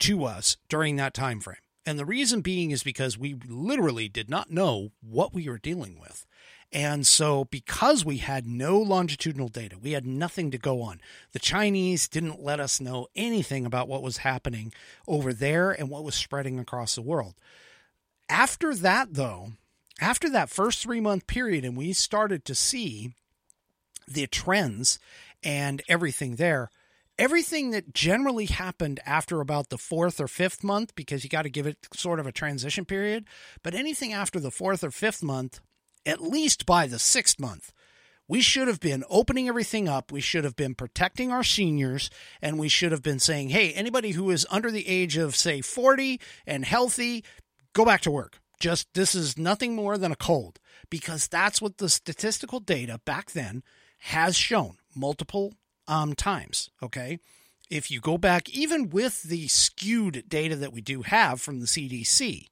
[0.00, 1.56] to us during that time frame.
[1.86, 5.98] And the reason being is because we literally did not know what we were dealing
[6.00, 6.26] with.
[6.72, 11.00] And so, because we had no longitudinal data, we had nothing to go on.
[11.30, 14.72] The Chinese didn't let us know anything about what was happening
[15.06, 17.34] over there and what was spreading across the world.
[18.28, 19.52] After that, though,
[20.00, 23.14] after that first three month period, and we started to see
[24.08, 24.98] the trends
[25.44, 26.68] and everything there,
[27.18, 31.50] everything that generally happened after about the fourth or fifth month, because you got to
[31.50, 33.26] give it sort of a transition period,
[33.62, 35.60] but anything after the fourth or fifth month,
[36.04, 37.72] at least by the sixth month,
[38.28, 40.10] we should have been opening everything up.
[40.10, 42.10] We should have been protecting our seniors,
[42.42, 45.60] and we should have been saying, hey, anybody who is under the age of, say,
[45.60, 47.24] 40 and healthy,
[47.72, 48.40] go back to work.
[48.58, 50.58] Just this is nothing more than a cold,
[50.90, 53.62] because that's what the statistical data back then
[53.98, 55.54] has shown multiple
[55.88, 56.70] um, times.
[56.82, 57.18] Okay.
[57.68, 61.66] If you go back, even with the skewed data that we do have from the
[61.66, 62.46] CDC,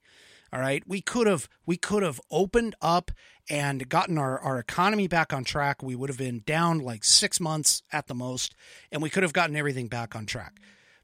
[0.53, 3.11] all right, we could have we could have opened up
[3.51, 5.83] and gotten our, our economy back on track.
[5.83, 8.55] We would have been down like six months at the most,
[8.91, 10.61] and we could have gotten everything back on track.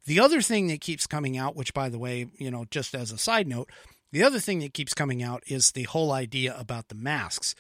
[0.06, 3.12] The other thing that keeps coming out, which by the way, you know, just as
[3.12, 3.70] a side note,
[4.12, 7.54] the other thing that keeps coming out is the whole idea about the masks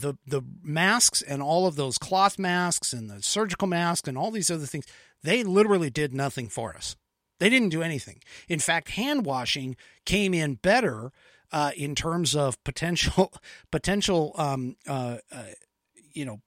[0.00, 4.30] the the masks and all of those cloth masks and the surgical masks and all
[4.30, 4.86] these other things
[5.22, 6.96] they literally did nothing for us.
[7.38, 8.22] They didn't do anything.
[8.48, 11.12] In fact hand washing came in better
[11.52, 13.32] uh, in terms of potential
[13.70, 15.42] potential um, uh, uh,
[16.12, 16.40] you know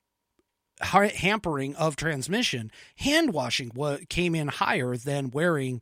[0.81, 2.71] hampering of transmission.
[2.97, 3.71] Hand washing
[4.09, 5.81] came in higher than wearing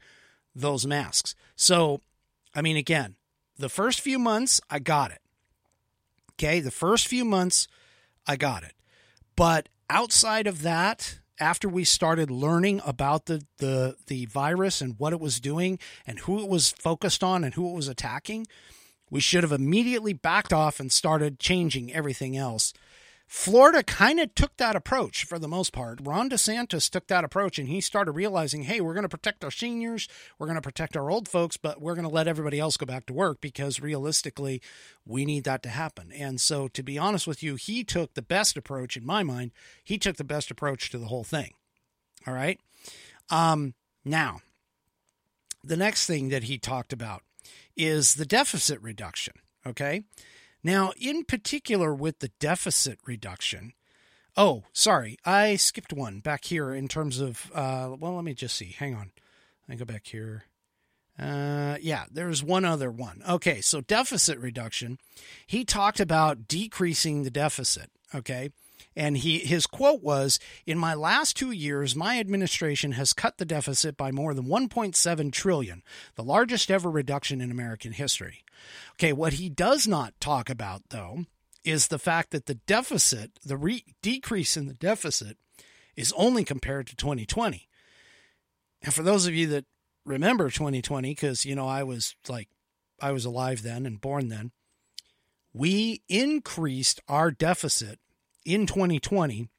[0.56, 1.36] those masks.
[1.56, 2.02] So
[2.58, 3.16] i mean again
[3.58, 5.22] the first few months i got it
[6.40, 7.68] Okay, the first few months,
[8.28, 8.74] I got it.
[9.36, 15.14] But outside of that, after we started learning about the, the, the virus and what
[15.14, 18.46] it was doing and who it was focused on and who it was attacking,
[19.10, 22.74] we should have immediately backed off and started changing everything else
[23.28, 26.00] Florida kind of took that approach for the most part.
[26.02, 29.52] Ron DeSantis took that approach and he started realizing, hey, we're going to protect our
[29.52, 30.08] seniors,
[30.40, 32.86] we're going to protect our old folks, but we're going to let everybody else go
[32.86, 34.62] back to work because realistically,
[35.06, 36.12] we need that to happen.
[36.14, 39.52] And so, to be honest with you, he took the best approach in my mind.
[39.84, 41.54] He took the best approach to the whole thing.
[42.26, 42.60] All right.
[43.30, 43.74] Um,
[44.06, 44.40] now,
[45.64, 47.24] the next thing that he talked about
[47.76, 49.34] is the deficit reduction.
[49.66, 50.04] Okay.
[50.64, 53.74] Now, in particular with the deficit reduction,
[54.36, 58.56] oh, sorry, I skipped one back here in terms of, uh, well, let me just
[58.56, 58.76] see.
[58.78, 59.12] Hang on.
[59.70, 60.46] I go back here.
[61.20, 63.24] Uh, yeah, there's one other one.
[63.28, 65.00] Okay, so deficit reduction.
[65.48, 67.90] He talked about decreasing the deficit.
[68.14, 68.52] Okay.
[68.96, 73.46] And he his quote was, "In my last 2 years, my administration has cut the
[73.46, 75.84] deficit by more than 1.7 trillion,
[76.16, 78.44] the largest ever reduction in American history."
[78.94, 81.26] Okay, what he does not talk about though
[81.64, 85.38] is the fact that the deficit, the re- decrease in the deficit
[85.96, 87.68] is only compared to 2020.
[88.82, 89.66] And for those of you that
[90.06, 92.48] remember 2020 because, you know, I was like,
[93.02, 94.52] I was alive then and born then.
[95.54, 98.00] We increased our deficit
[98.46, 99.50] in 2020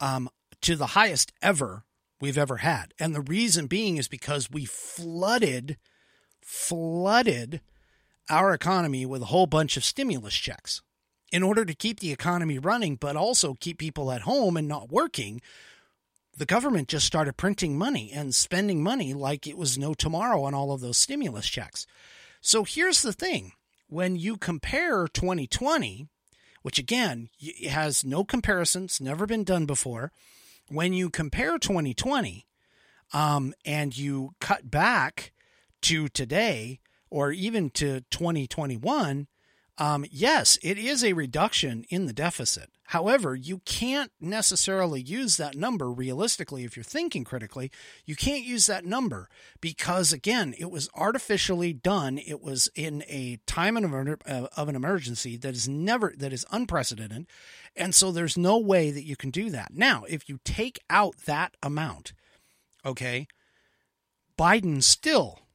[0.00, 0.28] um,
[0.62, 1.84] to the highest ever
[2.20, 2.94] we've ever had.
[2.98, 5.76] And the reason being is because we flooded,
[6.46, 7.60] flooded
[8.30, 10.80] our economy with a whole bunch of stimulus checks
[11.32, 14.92] in order to keep the economy running, but also keep people at home and not
[14.92, 15.42] working.
[16.36, 20.54] The government just started printing money and spending money like it was no tomorrow on
[20.54, 21.84] all of those stimulus checks.
[22.40, 23.52] So here's the thing
[23.88, 26.06] when you compare 2020,
[26.62, 27.28] which again
[27.68, 30.12] has no comparisons, never been done before,
[30.68, 32.46] when you compare 2020
[33.12, 35.32] um, and you cut back
[35.86, 36.80] to today
[37.10, 39.28] or even to 2021,
[39.78, 42.70] um, yes, it is a reduction in the deficit.
[42.90, 47.70] However, you can't necessarily use that number realistically if you're thinking critically.
[48.04, 49.28] You can't use that number
[49.60, 52.18] because, again, it was artificially done.
[52.18, 57.26] It was in a time of an emergency that is never, that is unprecedented.
[57.76, 59.72] And so there's no way that you can do that.
[59.72, 62.12] Now, if you take out that amount,
[62.84, 63.28] okay,
[64.36, 65.45] Biden still,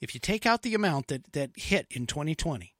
[0.00, 2.74] if you take out the amount that, that hit in 2020,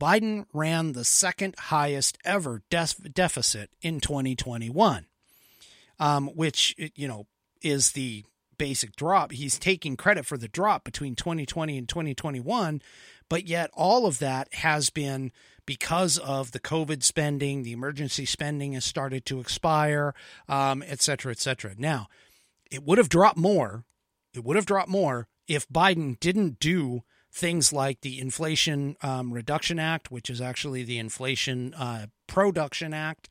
[0.00, 5.06] Biden ran the second highest ever def- deficit in 2021,
[5.98, 7.26] um, which, you know,
[7.62, 8.24] is the
[8.58, 9.32] basic drop.
[9.32, 12.82] He's taking credit for the drop between 2020 and 2021,
[13.28, 15.32] but yet all of that has been
[15.66, 20.14] because of the COVID spending, the emergency spending has started to expire,
[20.48, 21.74] um, et cetera, et cetera.
[21.78, 22.08] Now,
[22.70, 23.84] it would have dropped more.
[24.34, 29.78] It would have dropped more if Biden didn't do things like the Inflation um, Reduction
[29.78, 33.28] Act, which is actually the Inflation uh, Production Act,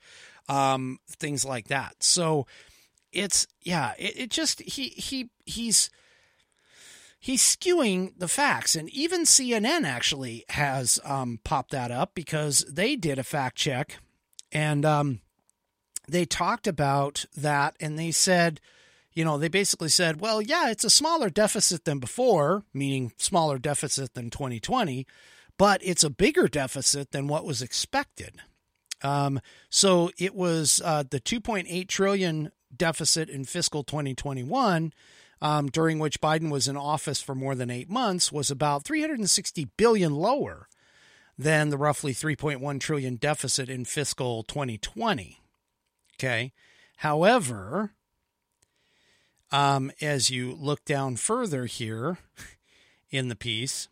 [0.49, 2.03] um, things like that.
[2.03, 2.45] So
[3.11, 5.89] it's yeah, it, it just he he he's
[7.23, 8.75] he's skewing the facts.
[8.75, 13.99] And even CNN actually has um, popped that up because they did a fact check
[14.51, 15.21] and um,
[16.05, 18.59] they talked about that and they said
[19.13, 23.57] you know, they basically said, well, yeah, it's a smaller deficit than before, meaning smaller
[23.59, 25.05] deficit than 2020,
[25.57, 28.41] but it's a bigger deficit than what was expected.
[29.01, 29.39] Um,
[29.69, 34.93] so it was uh, the 2.8 trillion deficit in fiscal 2021,
[35.41, 39.67] um, during which Biden was in office for more than eight months, was about 360
[39.77, 40.67] billion lower
[41.37, 45.39] than the roughly 3.1 trillion deficit in fiscal 2020.
[46.15, 46.53] Okay.
[46.97, 47.91] However,
[49.53, 52.17] um, as you look down further here
[53.11, 53.87] in the piece,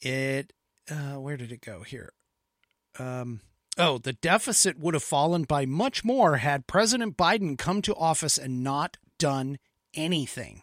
[0.00, 0.52] it
[0.88, 2.12] uh, where did it go here?
[2.98, 3.40] Um,
[3.76, 8.38] oh, the deficit would have fallen by much more had President Biden come to office
[8.38, 9.58] and not done
[9.92, 10.62] anything.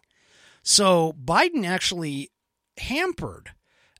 [0.63, 2.31] So Biden actually
[2.77, 3.51] hampered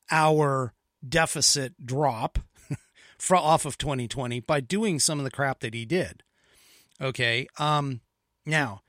[0.09, 0.73] our
[1.07, 2.39] deficit drop
[3.31, 6.23] off of 2020 by doing some of the crap that he did.
[7.01, 7.47] Okay.
[7.57, 8.01] Um,
[8.45, 8.81] now,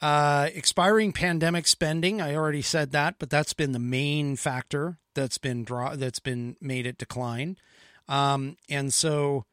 [0.00, 5.38] uh, expiring pandemic spending, I already said that, but that's been the main factor that's
[5.38, 7.56] been draw that's been made it decline.
[8.08, 9.44] Um, and so,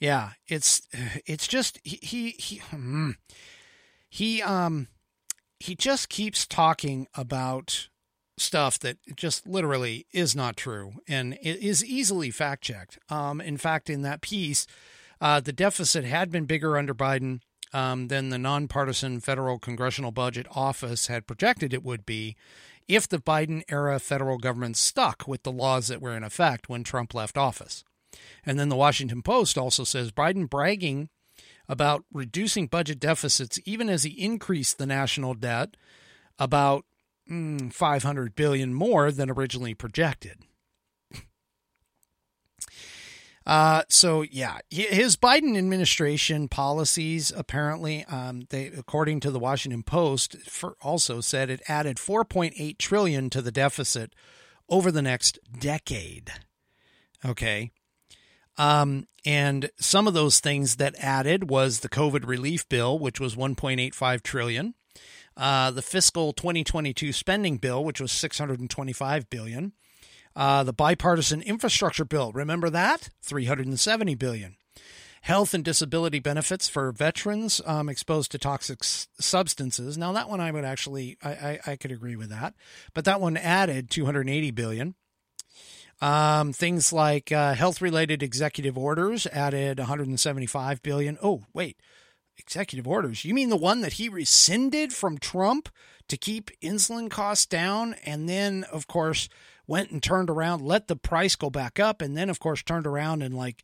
[0.00, 0.82] yeah, it's
[1.26, 3.10] it's just he he he, hmm,
[4.08, 4.88] he um
[5.60, 7.88] he just keeps talking about
[8.38, 12.98] stuff that just literally is not true and it is easily fact checked.
[13.10, 14.66] Um, in fact, in that piece,
[15.20, 17.40] uh, the deficit had been bigger under Biden
[17.72, 22.36] um, than the nonpartisan federal congressional budget office had projected it would be
[22.88, 26.84] if the Biden era federal government stuck with the laws that were in effect when
[26.84, 27.84] Trump left office.
[28.44, 31.08] And then the Washington Post also says Biden bragging
[31.68, 35.76] about reducing budget deficits even as he increased the national debt
[36.38, 36.84] about
[37.30, 40.38] mm, 500 billion more than originally projected.
[43.46, 50.36] Uh, so yeah, his Biden administration policies apparently, um, they according to the Washington Post,
[50.42, 54.14] for, also said it added 4.8 trillion to the deficit
[54.68, 56.32] over the next decade.
[57.24, 57.72] Okay.
[58.58, 63.34] Um, and some of those things that added was the COVID relief bill, which was
[63.34, 64.74] 1.85 trillion.
[65.36, 69.72] Uh, the fiscal 2022 spending bill, which was 625 billion.
[70.34, 73.10] Uh, the bipartisan infrastructure bill, remember that?
[73.22, 74.56] 370 billion.
[75.22, 79.96] Health and disability benefits for veterans um, exposed to toxic s- substances.
[79.96, 82.54] Now that one I would actually I, I, I could agree with that,
[82.92, 84.94] but that one added 280 billion.
[86.00, 91.16] Um, things like uh, health related executive orders added 175 billion.
[91.22, 91.76] Oh, wait,
[92.36, 93.24] executive orders.
[93.24, 95.68] You mean the one that he rescinded from Trump
[96.08, 99.28] to keep insulin costs down, and then, of course,
[99.66, 102.86] went and turned around, let the price go back up, and then, of course, turned
[102.86, 103.62] around and like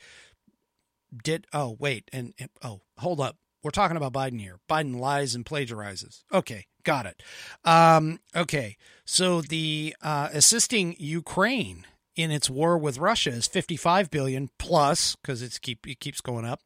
[1.22, 1.46] did.
[1.52, 3.36] Oh, wait, and, and oh, hold up.
[3.62, 4.60] We're talking about Biden here.
[4.70, 6.22] Biden lies and plagiarizes.
[6.32, 7.22] Okay, got it.
[7.64, 11.84] Um, okay, so the uh, assisting Ukraine
[12.14, 16.44] in its war with Russia is 55 billion plus because it's keep it keeps going
[16.44, 16.60] up.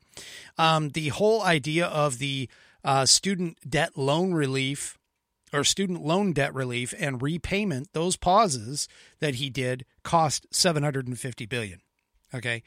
[0.58, 2.48] Um, the whole idea of the
[2.84, 4.98] uh, student debt loan relief
[5.52, 8.88] or student loan debt relief and repayment, those pauses
[9.20, 11.80] that he did cost 750 billion.
[12.34, 12.62] Okay.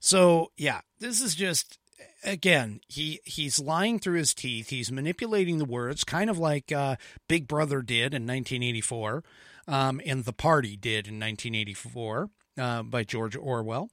[0.00, 1.78] So, yeah, this is just
[2.24, 4.68] again, he he's lying through his teeth.
[4.68, 6.96] He's manipulating the words, kind of like uh,
[7.28, 9.24] Big Brother did in 1984,
[9.68, 13.90] um, and The Party did in 1984 uh, by George Orwell.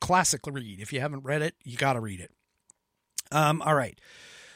[0.00, 0.80] Classic read.
[0.80, 2.30] If you haven't read it, you got to read it.
[3.30, 3.98] Um, all right.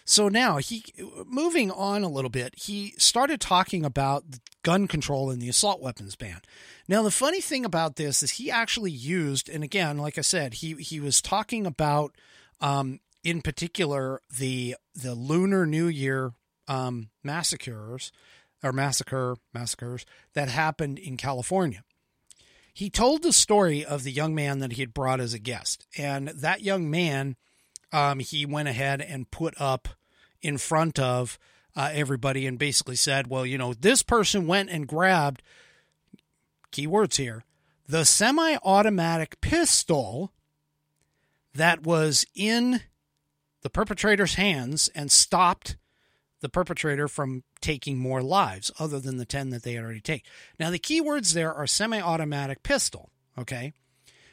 [0.09, 0.83] So now he
[1.27, 4.25] moving on a little bit, he started talking about
[4.63, 6.41] gun control and the assault weapons ban.
[6.89, 10.55] Now the funny thing about this is he actually used, and again, like I said,
[10.55, 12.17] he he was talking about
[12.59, 16.33] um, in particular the the Lunar New Year
[16.69, 18.11] um, massacres
[18.63, 21.85] or massacre massacres that happened in California.
[22.73, 25.87] He told the story of the young man that he had brought as a guest,
[25.99, 27.37] and that young man,
[27.93, 29.89] um, he went ahead and put up
[30.43, 31.39] in front of
[31.77, 35.43] uh, everybody and basically said, "Well, you know, this person went and grabbed
[36.73, 37.45] keywords here
[37.89, 40.31] the semi-automatic pistol
[41.55, 42.83] that was in
[43.63, 45.77] the perpetrator's hands and stopped
[46.41, 50.31] the perpetrator from taking more lives other than the 10 that they had already taken.
[50.61, 53.73] Now, the keywords there are semi automatic pistol, okay?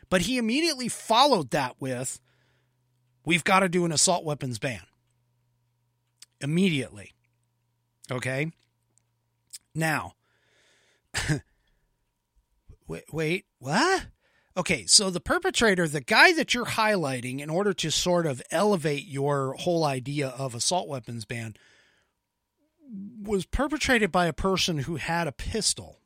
[0.10, 2.20] But he immediately followed that with,
[3.26, 4.82] we've got to do an assault weapons ban.
[6.42, 7.14] Immediately.
[8.12, 8.52] Okay?
[9.74, 10.14] Now,
[12.88, 14.08] wait, wait, what?
[14.58, 19.06] Okay, so the perpetrator, the guy that you're highlighting in order to sort of elevate
[19.06, 21.56] your whole idea of assault weapons ban
[23.22, 26.00] was perpetrated by a person who had a pistol.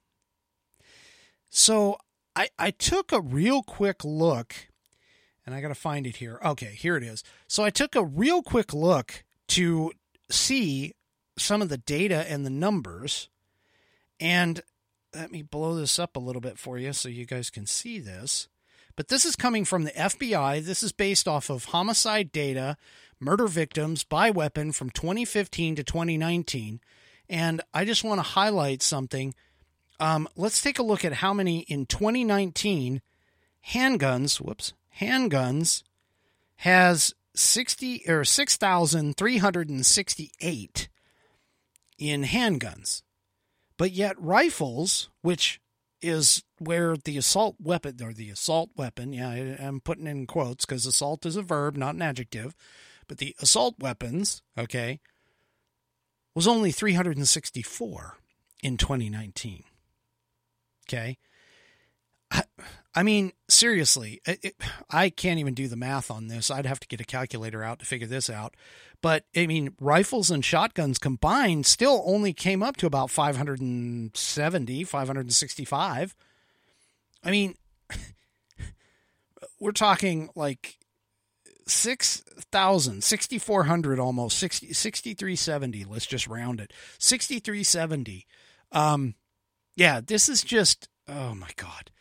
[1.49, 1.97] So
[2.35, 4.55] I I took a real quick look
[5.45, 6.39] and I got to find it here.
[6.43, 7.23] Okay, here it is.
[7.47, 9.91] So I took a real quick look to
[10.29, 10.93] see
[11.37, 13.29] some of the data and the numbers
[14.19, 14.61] and
[15.15, 17.99] let me blow this up a little bit for you so you guys can see
[17.99, 18.47] this.
[18.95, 20.63] But this is coming from the FBI.
[20.63, 22.77] This is based off of homicide data,
[23.19, 26.81] murder victims by weapon from 2015 to 2019.
[27.29, 29.33] And I just want to highlight something.
[29.99, 33.01] Um, let's take a look at how many in 2019
[33.69, 35.83] handguns, whoops, handguns
[36.57, 40.89] has 60 or 6,368
[41.97, 43.01] in handguns.
[43.77, 45.59] But yet, rifles, which
[46.01, 50.85] is where the assault weapon or the assault weapon, yeah, I'm putting in quotes because
[50.85, 52.55] assault is a verb, not an adjective,
[53.07, 54.99] but the assault weapons, okay,
[56.35, 58.17] was only 364
[58.63, 59.63] in 2019.
[60.87, 61.17] Okay.
[62.31, 62.43] I,
[62.95, 64.55] I mean, seriously, it, it,
[64.89, 66.49] I can't even do the math on this.
[66.49, 68.55] I'd have to get a calculator out to figure this out.
[69.01, 76.15] But I mean, rifles and shotguns combined still only came up to about 570, 565.
[77.23, 77.55] I mean,
[79.59, 80.79] we're talking like
[81.67, 85.85] 6,000, 6,400 almost, 60, 6,370.
[85.85, 86.73] Let's just round it.
[86.97, 88.25] 6,370.
[88.71, 89.15] Um,
[89.75, 91.91] yeah, this is just, oh my God.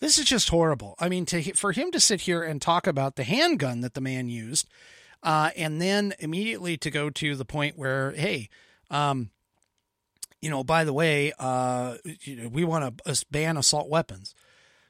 [0.00, 0.96] This is just horrible.
[0.98, 4.00] I mean, to for him to sit here and talk about the handgun that the
[4.00, 4.68] man used,
[5.22, 8.48] uh, and then immediately to go to the point where, hey,
[8.90, 9.30] um,
[10.40, 14.34] you know, by the way, uh, you know, we want to ban assault weapons.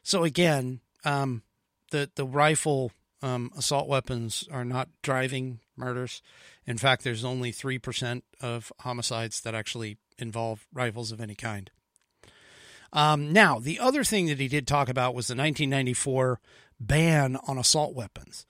[0.03, 1.43] So again, um,
[1.91, 2.91] the the rifle
[3.23, 6.23] um, assault weapons are not driving murders.
[6.67, 11.71] In fact, there's only three percent of homicides that actually involve rifles of any kind.
[12.95, 16.41] Um, now, the other thing that he did talk about was the 1994
[16.81, 18.47] ban on assault weapons.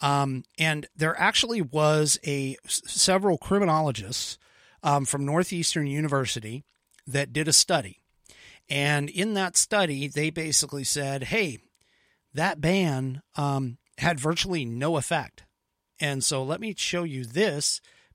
[0.00, 4.38] Um, and there actually was a several criminologists
[4.84, 6.64] um, from Northeastern University
[7.06, 7.98] that did a study.
[8.70, 11.58] And in that study, they basically said, hey,
[12.34, 15.44] that ban um, had virtually no effect.
[15.98, 17.80] And so let me show you this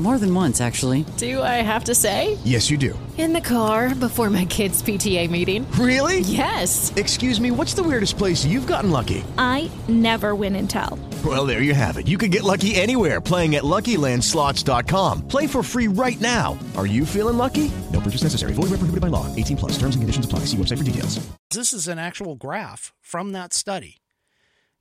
[0.00, 1.04] More than once, actually.
[1.18, 2.38] Do I have to say?
[2.42, 2.98] Yes, you do.
[3.18, 5.70] In the car before my kids' PTA meeting.
[5.72, 6.20] Really?
[6.20, 6.90] Yes.
[6.96, 9.22] Excuse me, what's the weirdest place you've gotten lucky?
[9.36, 10.98] I never win and tell.
[11.22, 12.08] Well, there you have it.
[12.08, 15.28] You can get lucky anywhere playing at LuckyLandSlots.com.
[15.28, 16.58] Play for free right now.
[16.78, 17.70] Are you feeling lucky?
[17.92, 18.54] No purchase necessary.
[18.54, 19.26] Void where prohibited by law.
[19.36, 19.72] 18 plus.
[19.72, 20.46] Terms and conditions apply.
[20.46, 21.20] See website for details.
[21.50, 23.98] this is an actual graph from that study.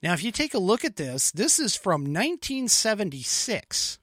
[0.01, 3.99] Now, if you take a look at this, this is from 1976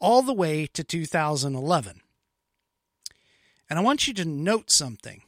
[0.00, 2.00] all the way to 2011.
[3.68, 5.22] And I want you to note something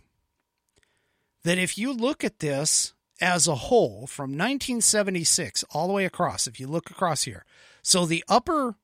[1.45, 6.47] that if you look at this as a whole from 1976 all the way across,
[6.47, 7.45] if you look across here,
[7.83, 8.77] so the upper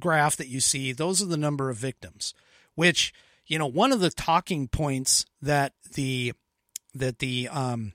[0.00, 2.34] graph that you see, those are the number of victims,
[2.74, 3.12] which,
[3.46, 6.32] you know, one of the talking points that the
[6.94, 7.92] that the um,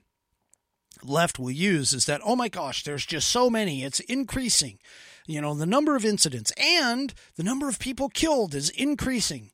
[1.02, 4.78] left will use is that oh my gosh there's just so many it's increasing
[5.26, 9.50] you know the number of incidents and the number of people killed is increasing.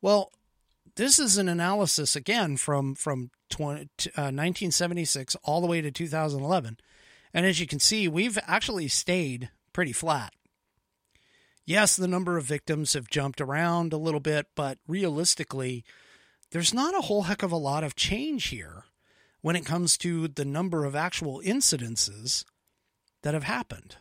[0.00, 0.32] Well
[0.96, 3.82] this is an analysis again from from 20,
[4.16, 6.78] uh, 1976 all the way to 2011
[7.32, 10.32] and as you can see we've actually stayed pretty flat.
[11.64, 15.84] Yes the number of victims have jumped around a little bit but realistically
[16.50, 18.84] there's not a whole heck of a lot of change here
[19.40, 22.44] when it comes to the number of actual incidences
[23.22, 23.96] that have happened.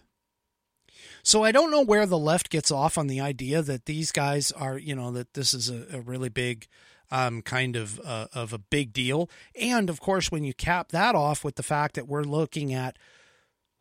[1.27, 4.53] So I don't know where the left gets off on the idea that these guys
[4.53, 6.67] are, you know, that this is a, a really big
[7.11, 9.29] um, kind of uh, of a big deal.
[9.53, 12.97] And of course, when you cap that off with the fact that we're looking at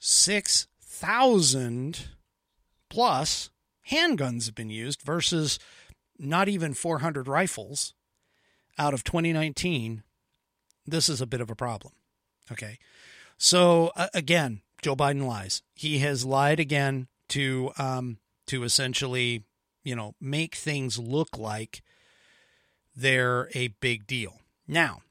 [0.00, 2.08] six thousand
[2.90, 3.50] plus
[3.92, 5.60] handguns have been used versus
[6.18, 7.94] not even 400 rifles
[8.76, 10.02] out of 2019
[10.84, 11.92] this is a bit of a problem.
[12.50, 12.80] Okay.
[13.38, 15.62] So uh, again, Joe Biden lies.
[15.76, 19.44] He has lied again to um, to essentially,
[19.84, 21.82] you know, make things look like
[22.94, 24.40] they're a big deal.
[24.66, 25.02] Now,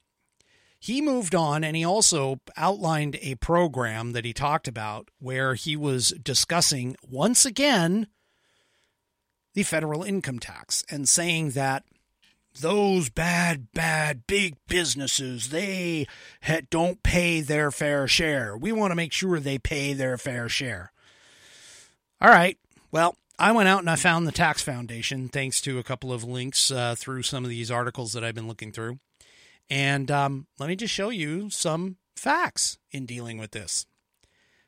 [0.79, 5.75] he moved on and he also outlined a program that he talked about where he
[5.75, 8.07] was discussing once again
[9.53, 11.83] the federal income tax and saying that
[12.59, 16.07] those bad, bad big businesses, they
[16.69, 18.55] don't pay their fair share.
[18.55, 20.91] We want to make sure they pay their fair share.
[22.21, 22.57] All right.
[22.91, 26.23] Well, I went out and I found the Tax Foundation thanks to a couple of
[26.23, 28.99] links uh, through some of these articles that I've been looking through.
[29.69, 33.85] And um, let me just show you some facts in dealing with this.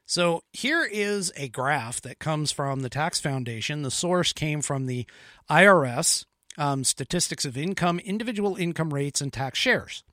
[0.06, 3.82] So here is a graph that comes from the Tax Foundation.
[3.82, 5.06] The source came from the
[5.50, 6.26] IRS
[6.58, 10.04] um, statistics of income, individual income rates, and tax shares.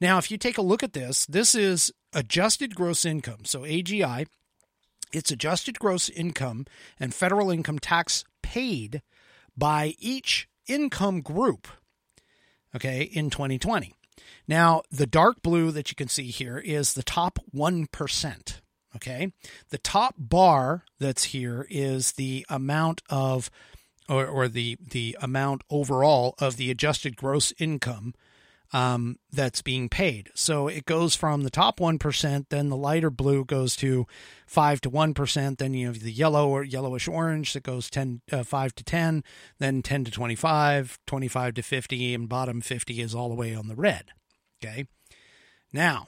[0.00, 3.44] Now, if you take a look at this, this is adjusted gross income.
[3.44, 4.26] So AGI,
[5.12, 6.66] it's adjusted gross income
[6.98, 9.02] and federal income tax paid
[9.56, 11.68] by each income group,
[12.74, 13.94] okay, in 2020.
[14.46, 18.60] Now, the dark blue that you can see here is the top 1%.
[18.96, 19.32] Okay.
[19.68, 23.50] The top bar that's here is the amount of
[24.08, 28.14] or, or the the amount overall of the adjusted gross income
[28.72, 30.30] um, that's being paid.
[30.34, 34.06] So it goes from the top one percent, then the lighter blue goes to
[34.46, 38.20] five to one percent, then you have the yellow or yellowish orange that goes 10,
[38.32, 39.24] uh, five to ten,
[39.58, 43.68] then ten to 25, 25 to fifty, and bottom fifty is all the way on
[43.68, 44.12] the red.
[44.62, 44.86] Okay,
[45.72, 46.06] now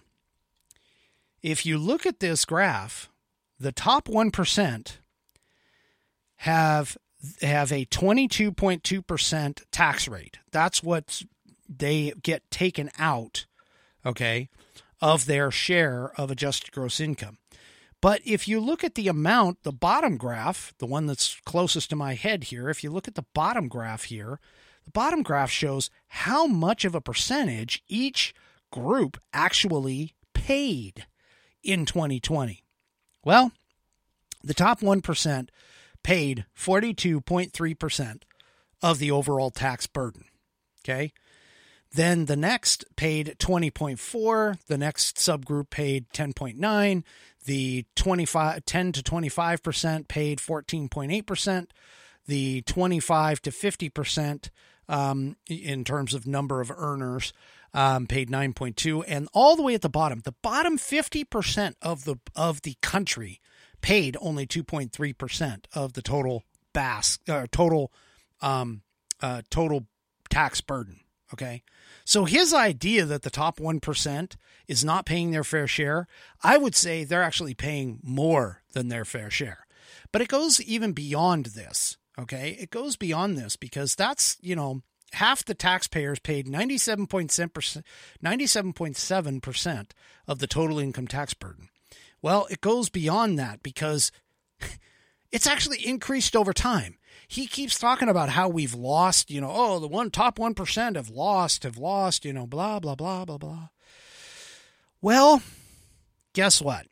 [1.42, 3.10] if you look at this graph,
[3.58, 5.00] the top one percent
[6.36, 6.96] have
[7.40, 10.38] have a 22.2% tax rate.
[10.50, 11.22] That's what
[11.78, 13.46] they get taken out,
[14.04, 14.48] okay,
[15.00, 17.38] of their share of adjusted gross income.
[18.00, 21.96] But if you look at the amount, the bottom graph, the one that's closest to
[21.96, 24.40] my head here, if you look at the bottom graph here,
[24.84, 28.34] the bottom graph shows how much of a percentage each
[28.72, 31.06] group actually paid
[31.62, 32.64] in 2020.
[33.24, 33.52] Well,
[34.42, 35.48] the top 1%
[36.02, 38.22] paid 42.3%
[38.82, 40.24] of the overall tax burden.
[40.84, 41.12] Okay.
[41.94, 47.02] Then the next paid 20.4, the next subgroup paid 10.9,
[47.44, 51.66] the 25 10 to 25% paid 14.8%,
[52.26, 54.50] the 25 to 50%
[54.88, 57.32] um, in terms of number of earners
[57.74, 60.20] um, paid 9.2 and all the way at the bottom.
[60.20, 63.40] The bottom 50% of the of the country
[63.80, 67.92] paid only 2.3% of the total bas uh, total
[68.40, 68.82] um,
[69.20, 69.86] uh, total
[70.30, 71.00] tax burden
[71.32, 71.62] okay
[72.04, 74.36] so his idea that the top 1%
[74.68, 76.06] is not paying their fair share
[76.42, 79.66] i would say they're actually paying more than their fair share
[80.12, 84.82] but it goes even beyond this okay it goes beyond this because that's you know
[85.14, 87.82] half the taxpayers paid 97.7%,
[88.24, 89.90] 97.7%
[90.26, 91.68] of the total income tax burden.
[92.20, 94.12] Well, it goes beyond that because
[95.32, 96.98] it's actually increased over time.
[97.32, 101.08] He keeps talking about how we've lost, you know, oh, the one top 1% have
[101.08, 103.68] lost, have lost, you know, blah, blah, blah, blah, blah.
[105.00, 105.40] Well,
[106.34, 106.88] guess what?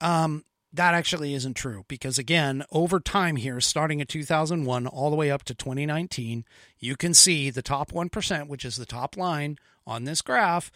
[0.00, 5.16] Um, that actually isn't true because again over time here starting at 2001 all the
[5.16, 6.44] way up to 2019
[6.78, 10.70] you can see the top 1% which is the top line on this graph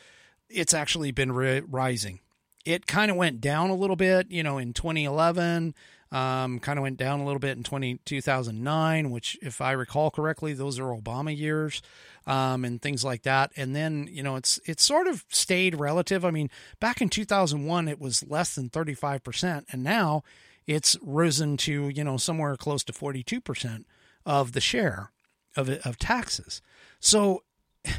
[0.48, 2.20] it's actually been ri- rising
[2.64, 5.74] it kind of went down a little bit you know in 2011
[6.12, 10.10] um, kind of went down a little bit in 20, 2009 which if i recall
[10.10, 11.82] correctly those are obama years
[12.26, 13.50] um, and things like that.
[13.56, 16.24] And then you know it's it's sort of stayed relative.
[16.24, 20.22] I mean, back in 2001 it was less than 35 percent, and now
[20.66, 23.86] it's risen to you know somewhere close to 42 percent
[24.24, 25.10] of the share
[25.56, 26.62] of of taxes.
[27.00, 27.42] So,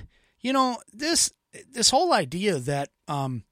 [0.42, 1.32] you know this
[1.70, 3.44] this whole idea that um,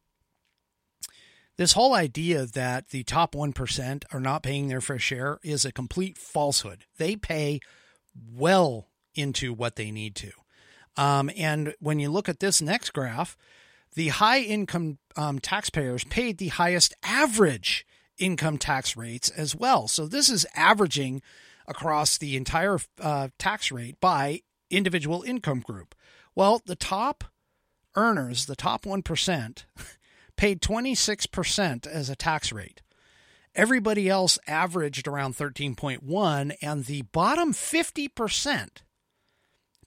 [1.60, 5.74] this whole idea that the top 1% are not paying their fair share is a
[5.74, 6.86] complete falsehood.
[6.98, 7.60] They pay
[8.34, 10.32] well into what they need to.
[10.96, 13.36] Um, and when you look at this next graph,
[13.94, 17.86] the high income um, taxpayers paid the highest average
[18.18, 19.90] income tax rates as well.
[19.90, 21.22] So this is averaging
[21.68, 25.94] across the entire uh, tax rate by individual income group.
[26.36, 27.26] Well, the top
[27.98, 29.64] earners, the top 1%,
[30.40, 32.82] paid 26% as a tax rate.
[33.54, 38.70] Everybody else averaged around 13.1 and the bottom 50%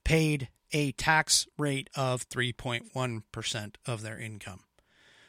[0.03, 4.59] paid a tax rate of 3.1% of their income.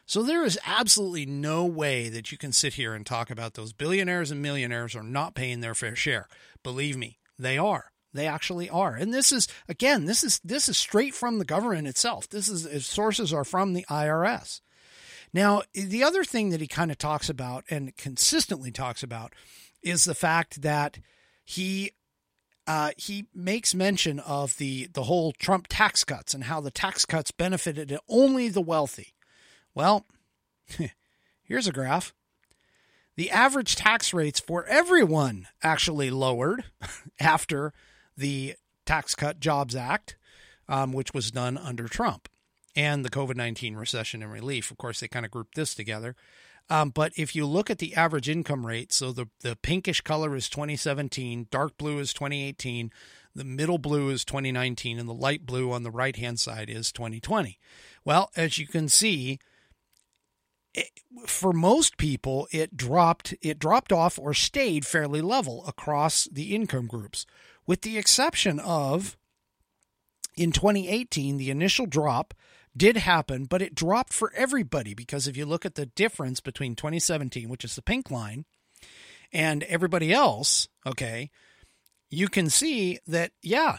[0.04, 3.72] So there is absolutely no way that you can sit here and talk about those
[3.72, 6.28] billionaires and millionaires are not paying their fair share.
[6.62, 7.92] Believe me, they are.
[8.12, 8.94] They actually are.
[8.94, 12.28] And this is again, this is this is straight from the government itself.
[12.28, 14.60] This is sources are from the IRS.
[15.34, 19.32] Now, the other thing that he kind of talks about and consistently talks about
[19.82, 21.00] is the fact that
[21.44, 21.90] he
[22.66, 27.04] uh, he makes mention of the the whole Trump tax cuts and how the tax
[27.04, 29.12] cuts benefited only the wealthy.
[29.74, 30.06] Well,
[31.42, 32.14] here's a graph.
[33.16, 36.64] The average tax rates for everyone actually lowered
[37.20, 37.72] after
[38.16, 38.54] the
[38.86, 40.16] Tax Cut Jobs Act,
[40.68, 42.28] um, which was done under Trump,
[42.76, 44.70] and the COVID 19 recession and relief.
[44.70, 46.16] Of course, they kind of grouped this together.
[46.70, 50.34] Um, but if you look at the average income rate, so the, the pinkish color
[50.34, 52.90] is 2017, dark blue is 2018,
[53.34, 56.90] the middle blue is 2019, and the light blue on the right hand side is
[56.90, 57.58] 2020.
[58.04, 59.38] Well, as you can see,
[60.72, 60.88] it,
[61.26, 66.86] for most people, it dropped it dropped off or stayed fairly level across the income
[66.86, 67.26] groups,
[67.66, 69.16] with the exception of
[70.36, 72.34] in 2018, the initial drop
[72.76, 76.74] did happen, but it dropped for everybody because if you look at the difference between
[76.74, 78.44] 2017, which is the pink line,
[79.32, 81.30] and everybody else, okay,
[82.10, 83.78] you can see that, yeah,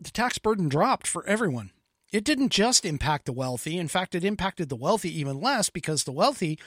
[0.00, 1.70] the tax burden dropped for everyone.
[2.12, 3.78] It didn't just impact the wealthy.
[3.78, 6.58] In fact, it impacted the wealthy even less because the wealthy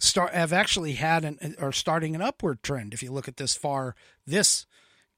[0.00, 2.94] start have actually had an are starting an upward trend.
[2.94, 3.94] If you look at this far,
[4.26, 4.66] this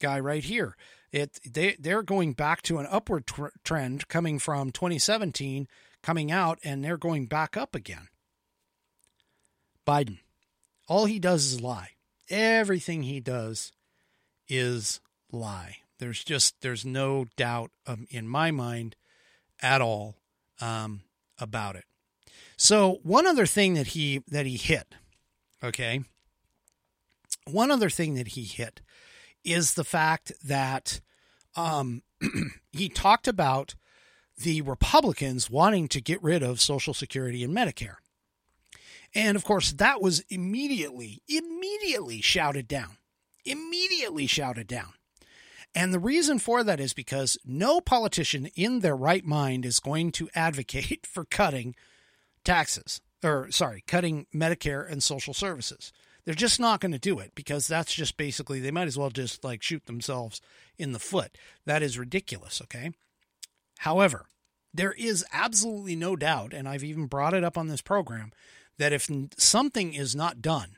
[0.00, 0.76] guy right here,
[1.12, 5.66] it they they're going back to an upward tr- trend coming from 2017
[6.02, 8.08] coming out and they're going back up again.
[9.86, 10.18] Biden,
[10.88, 11.90] all he does is lie.
[12.28, 13.72] Everything he does
[14.48, 15.00] is
[15.32, 15.78] lie.
[15.98, 18.96] There's just there's no doubt um, in my mind
[19.60, 20.16] at all
[20.60, 21.02] um,
[21.38, 21.84] about it.
[22.56, 24.94] So one other thing that he that he hit,
[25.62, 26.02] okay,
[27.46, 28.80] one other thing that he hit
[29.44, 31.00] is the fact that
[31.56, 32.02] um,
[32.72, 33.74] he talked about
[34.38, 37.96] the Republicans wanting to get rid of Social Security and Medicare.
[39.14, 42.96] And of course, that was immediately, immediately shouted down.
[43.44, 44.92] Immediately shouted down.
[45.74, 50.12] And the reason for that is because no politician in their right mind is going
[50.12, 51.74] to advocate for cutting
[52.44, 55.92] taxes or sorry, cutting Medicare and social services.
[56.24, 59.10] They're just not going to do it because that's just basically they might as well
[59.10, 60.40] just like shoot themselves
[60.78, 61.36] in the foot.
[61.66, 62.92] That is ridiculous, okay?
[63.78, 64.26] However,
[64.72, 68.32] there is absolutely no doubt and I've even brought it up on this program
[68.78, 70.76] that if something is not done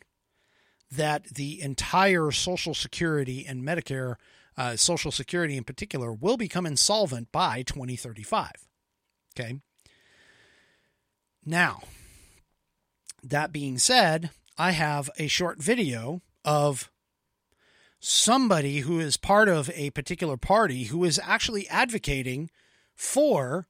[0.91, 4.17] that the entire social security and Medicare
[4.57, 8.51] uh, social security in particular will become insolvent by 2035.
[9.35, 9.61] Okay?
[11.45, 11.83] Now,
[13.23, 16.91] that being said, I have a short video of
[17.99, 22.51] somebody who is part of a particular party who is actually advocating
[22.95, 23.69] for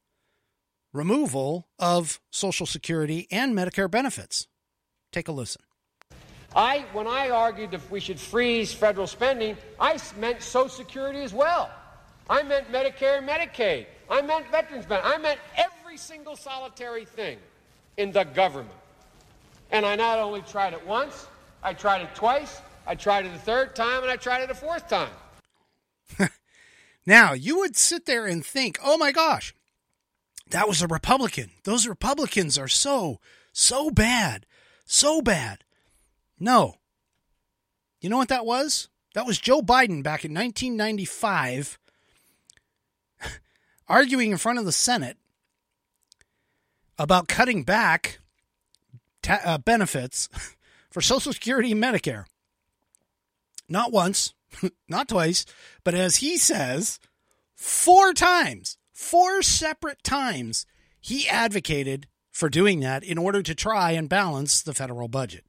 [0.92, 4.48] removal of Social Security and Medicare benefits.
[5.10, 5.62] Take a listen.
[6.54, 11.32] I, when I argued that we should freeze federal spending, I meant Social Security as
[11.32, 11.70] well.
[12.28, 13.86] I meant Medicare and Medicaid.
[14.10, 15.14] I meant veterans benefits.
[15.14, 17.38] I meant every single solitary thing
[17.96, 18.76] in the government.
[19.72, 21.26] And I not only tried it once,
[21.62, 24.54] I tried it twice, I tried it a third time, and I tried it a
[24.54, 25.10] fourth time.
[27.06, 29.54] now, you would sit there and think, oh my gosh,
[30.50, 31.50] that was a Republican.
[31.64, 33.18] Those Republicans are so,
[33.52, 34.44] so bad.
[34.84, 35.64] So bad.
[36.38, 36.74] No.
[38.00, 38.88] You know what that was?
[39.14, 41.78] That was Joe Biden back in 1995
[43.88, 45.16] arguing in front of the Senate
[46.98, 48.18] about cutting back
[49.22, 50.28] ta- uh, benefits
[50.90, 52.24] for Social Security and Medicare.
[53.68, 54.34] Not once,
[54.88, 55.46] not twice,
[55.84, 56.98] but as he says,
[57.54, 60.66] four times, four separate times,
[61.00, 65.44] he advocated for doing that in order to try and balance the federal budget.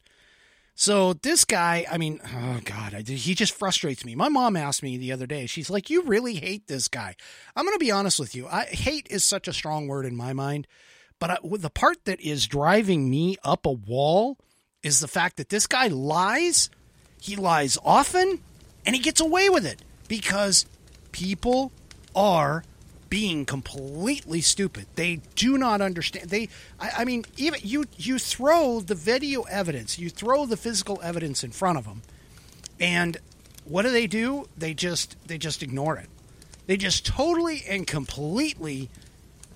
[0.76, 4.16] So this guy, I mean, oh God, I, he just frustrates me.
[4.16, 7.16] My mom asked me the other day, she's like, You really hate this guy.
[7.56, 8.48] I'm going to be honest with you.
[8.48, 10.68] I, hate is such a strong word in my mind.
[11.24, 14.38] But I, the part that is driving me up a wall
[14.82, 16.70] is the fact that this guy lies.
[17.22, 18.42] He lies often
[18.86, 20.66] and he gets away with it because
[21.14, 21.72] people
[22.14, 22.66] are
[23.08, 24.86] being completely stupid.
[24.96, 26.30] They do not understand.
[26.30, 31.00] They, I, I, mean, even you, you throw the video evidence, you throw the physical
[31.02, 32.02] evidence in front of them,
[32.82, 33.16] and
[33.64, 34.50] what do they do?
[34.58, 36.10] They just, they just ignore it.
[36.68, 38.90] They just totally and completely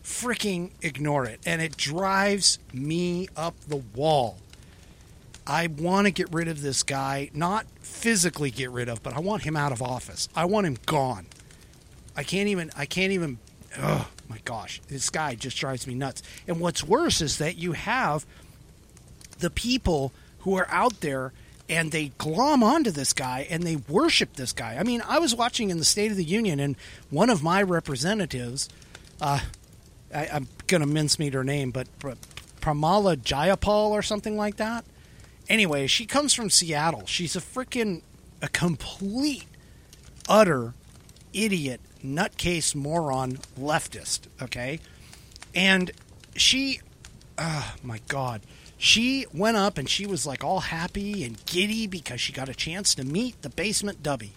[0.08, 4.38] freaking ignore it, and it drives me up the wall.
[5.46, 9.20] I want to get rid of this guy, not physically get rid of, but I
[9.20, 10.30] want him out of office.
[10.34, 11.28] I want him gone.
[12.16, 13.38] I can't even I can't even
[13.78, 16.24] oh my gosh, this guy just drives me nuts.
[16.48, 18.26] And what's worse is that you have
[19.40, 21.34] the people who are out there
[21.70, 24.78] and they glom onto this guy and they worship this guy.
[24.78, 26.78] I mean, I was watching in the State of the Union, and
[27.10, 28.70] one of my representatives,
[29.22, 29.42] uh,
[30.14, 34.86] I, am going to mincemeat her name, but Pramila Jayapal or something like that.
[35.50, 37.06] Anyway, she comes from Seattle.
[37.06, 38.02] She's a freaking,
[38.42, 39.46] a complete,
[40.28, 40.74] utter
[41.34, 44.80] idiot nutcase moron leftist, okay?
[45.56, 45.92] And
[46.36, 46.82] she,
[47.38, 48.42] oh my God,
[48.78, 52.54] she went up and she was like all happy and giddy because she got a
[52.54, 54.32] chance to meet the basement Dubby.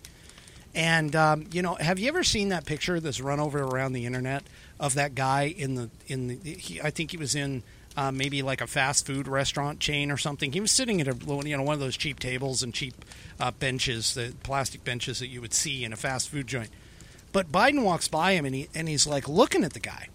[0.74, 4.06] And um, you know, have you ever seen that picture that's run over around the
[4.06, 4.44] internet
[4.80, 6.36] of that guy in the in the?
[6.36, 7.62] He, I think he was in
[7.96, 10.52] uh, maybe like a fast food restaurant chain or something.
[10.52, 11.14] He was sitting at a
[11.44, 12.94] you know one of those cheap tables and cheap
[13.38, 16.70] uh, benches, the plastic benches that you would see in a fast food joint.
[17.32, 20.08] But Biden walks by him and he and he's like looking at the guy.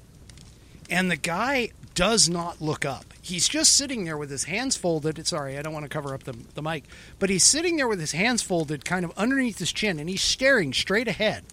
[0.89, 3.05] And the guy does not look up.
[3.21, 5.25] He's just sitting there with his hands folded.
[5.25, 6.83] Sorry, I don't want to cover up the, the mic.
[7.17, 10.21] But he's sitting there with his hands folded kind of underneath his chin and he's
[10.21, 11.43] staring straight ahead.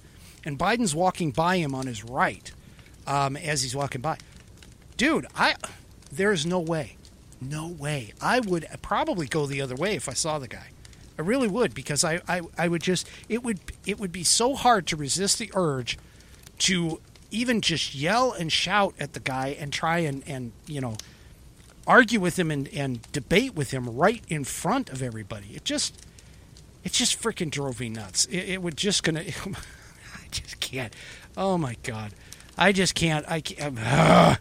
[0.44, 2.52] And Biden's walking by him on his right
[3.06, 4.18] um, as he's walking by.
[4.96, 5.54] Dude, I
[6.10, 6.96] there's no way.
[7.40, 8.12] No way.
[8.20, 10.68] I would probably go the other way if I saw the guy.
[11.18, 14.54] I really would because I, I, I would just it would it would be so
[14.54, 15.98] hard to resist the urge
[16.60, 17.00] to
[17.30, 20.96] even just yell and shout at the guy and try and, and you know
[21.86, 25.48] argue with him and, and debate with him right in front of everybody.
[25.54, 26.06] It just
[26.84, 28.26] it just freaking drove me nuts.
[28.26, 30.94] It, it would just gonna I just can't.
[31.36, 32.12] Oh my god.
[32.56, 33.24] I just can't.
[33.28, 33.78] I can't.
[33.78, 34.36] Uh,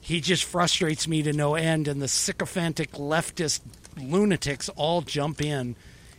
[0.00, 3.60] he just frustrates me to no end, and the sycophantic leftist
[4.00, 5.76] lunatics all jump in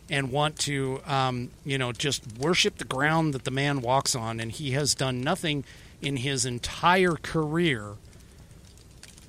[0.08, 4.40] and want to, um, you know, just worship the ground that the man walks on.
[4.40, 5.64] And he has done nothing
[6.00, 7.94] in his entire career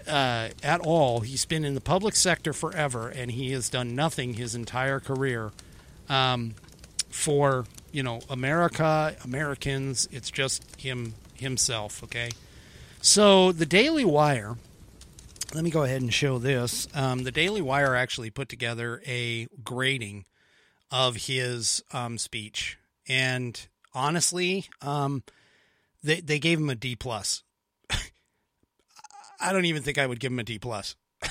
[0.07, 1.21] uh, at all.
[1.21, 5.51] He's been in the public sector forever, and he has done nothing his entire career
[6.09, 6.55] um,
[7.09, 10.09] for you know, America, Americans.
[10.11, 11.13] It's just him
[11.43, 12.03] himself.
[12.03, 12.31] Okay.
[13.01, 14.55] So the Daily Wire.
[15.53, 16.87] Let me go ahead and show this.
[16.95, 20.25] Um, the Daily Wire actually put together a grading
[20.89, 25.21] of his um, speech, and honestly, um,
[26.03, 27.43] they they gave him a D plus.
[29.39, 30.95] I don't even think I would give him a D plus.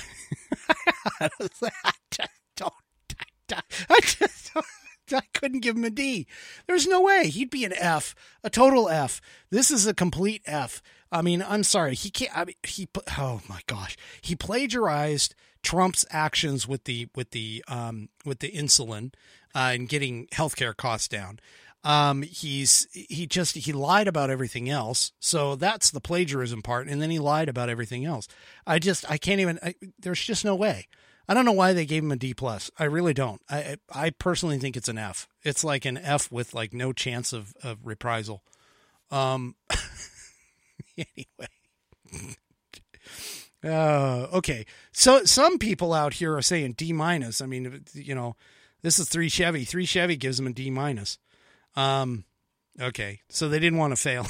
[1.21, 1.29] I
[2.11, 2.73] just don't.
[3.91, 4.53] I just
[5.13, 6.27] I couldn't give him a D.
[6.67, 9.21] There's no way he'd be an F, a total F.
[9.51, 10.83] This is a complete F.
[11.11, 11.95] I mean, I'm sorry.
[11.95, 12.37] He can't.
[12.37, 12.89] I mean, he.
[13.19, 19.13] Oh my gosh, he plagiarized Trump's actions with the with the um with the insulin
[19.55, 21.39] uh, and getting healthcare costs down.
[21.85, 25.13] Um, he's he just he lied about everything else.
[25.19, 28.29] So that's the plagiarism part, and then he lied about everything else.
[28.67, 29.59] I just I can't even.
[29.63, 30.87] I, there's just no way.
[31.33, 32.71] I don't know why they gave him a D plus.
[32.79, 33.41] I really don't.
[33.49, 35.27] I I personally think it's an F.
[35.43, 38.43] It's like an F with like no chance of of reprisal.
[39.11, 39.57] Um.
[40.99, 41.49] anyway.
[43.65, 44.67] Uh, okay.
[44.91, 47.41] So some people out here are saying D minus.
[47.41, 48.35] I mean, you know,
[48.83, 49.65] this is three Chevy.
[49.65, 51.17] Three Chevy gives them a D minus.
[51.77, 52.25] Um,
[52.81, 53.21] okay.
[53.29, 54.27] So they didn't want to fail.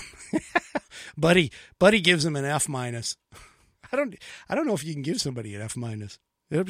[1.17, 3.17] Buddy, Buddy gives them an F minus.
[3.91, 4.15] I don't,
[4.51, 6.19] I don't know if you can give somebody an F minus.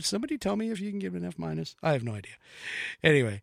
[0.03, 1.77] Somebody tell me if you can give an F minus.
[1.83, 2.35] I have no idea.
[3.03, 3.43] Anyway.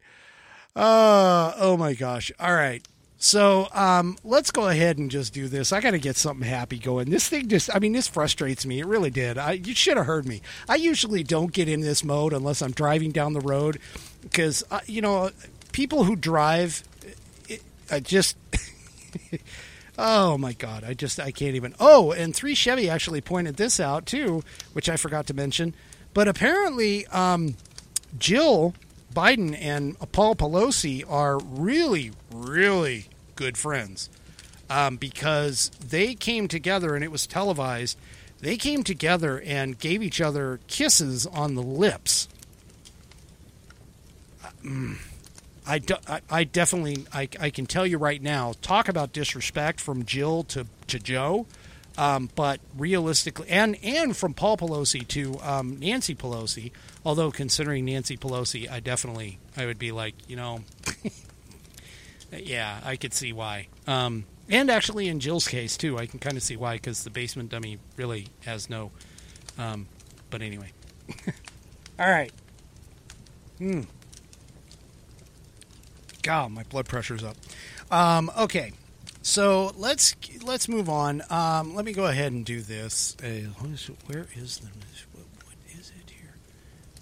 [0.75, 2.31] Uh, oh my gosh.
[2.39, 2.85] All right.
[3.21, 5.73] So um, let's go ahead and just do this.
[5.73, 7.09] I got to get something happy going.
[7.09, 8.79] This thing just, I mean, this frustrates me.
[8.79, 9.37] It really did.
[9.37, 10.41] I, you should have heard me.
[10.69, 13.79] I usually don't get in this mode unless I'm driving down the road
[14.21, 15.31] because, uh, you know,
[15.73, 16.81] people who drive,
[17.49, 17.61] it,
[17.91, 18.37] I just,
[19.97, 21.75] oh my God, I just, I can't even.
[21.77, 25.73] Oh, and 3 Chevy actually pointed this out too, which I forgot to mention.
[26.14, 27.55] But apparently, um,
[28.18, 28.74] Jill
[29.14, 34.10] Biden and Paul Pelosi are really, really good friends
[34.70, 37.97] um, because they came together and it was televised.
[38.39, 42.28] They came together and gave each other kisses on the lips.
[45.66, 49.80] I, do, I, I definitely I, I can tell you right now talk about disrespect
[49.80, 51.45] from Jill to, to Joe
[51.99, 56.71] um, but realistically, and and from Paul Pelosi to um, Nancy Pelosi,
[57.03, 60.61] although considering Nancy Pelosi, I definitely I would be like, you know,
[62.31, 63.67] yeah, I could see why.
[63.85, 67.09] Um, and actually, in Jill's case too, I can kind of see why because the
[67.09, 68.91] basement dummy really has no.
[69.57, 69.87] Um,
[70.29, 70.71] but anyway,
[71.99, 72.31] all right.
[73.57, 73.81] Hmm.
[76.21, 77.35] God, my blood pressure's up.
[77.91, 78.71] Um, okay.
[79.22, 81.22] So let's let's move on.
[81.30, 83.15] Um, let me go ahead and do this.
[83.22, 83.28] Uh,
[84.07, 84.67] where is the
[85.13, 86.36] what, what is it here?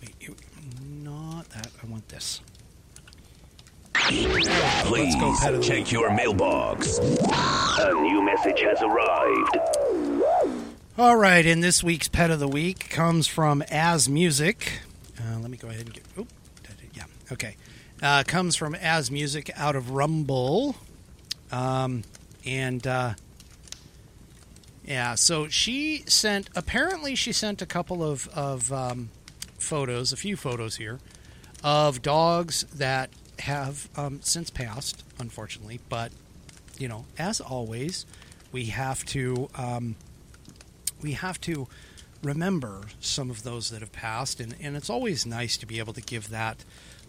[0.02, 0.36] Wait, it,
[0.82, 1.68] not that.
[1.82, 2.42] I want this.
[3.94, 5.16] Please
[5.66, 6.98] check your mailbox.
[7.00, 9.58] A new message has arrived.
[10.98, 14.82] All right, and this week's pet of the week comes from As Music.
[15.20, 16.04] Uh, let me go ahead and get.
[16.18, 16.26] Oh,
[16.94, 17.56] yeah, okay.
[18.02, 20.76] Uh, comes from As Music out of Rumble.
[21.52, 22.04] Um,
[22.46, 23.14] and uh,
[24.86, 26.50] yeah, so she sent.
[26.56, 29.10] Apparently, she sent a couple of of um,
[29.58, 31.00] photos, a few photos here,
[31.64, 35.80] of dogs that have um, since passed, unfortunately.
[35.90, 36.12] But
[36.78, 38.06] you know, as always,
[38.52, 39.96] we have to um,
[41.02, 41.68] we have to
[42.24, 45.94] remember some of those that have passed, and, and it's always nice to be able
[45.94, 46.64] to give that.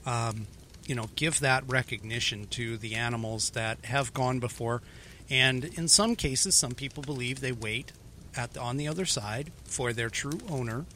[0.06, 0.46] Um,
[0.88, 4.82] you know, give that recognition to the animals that have gone before
[5.30, 7.92] and in some cases, some people believe they wait
[8.34, 10.86] at the, on the other side for their true owner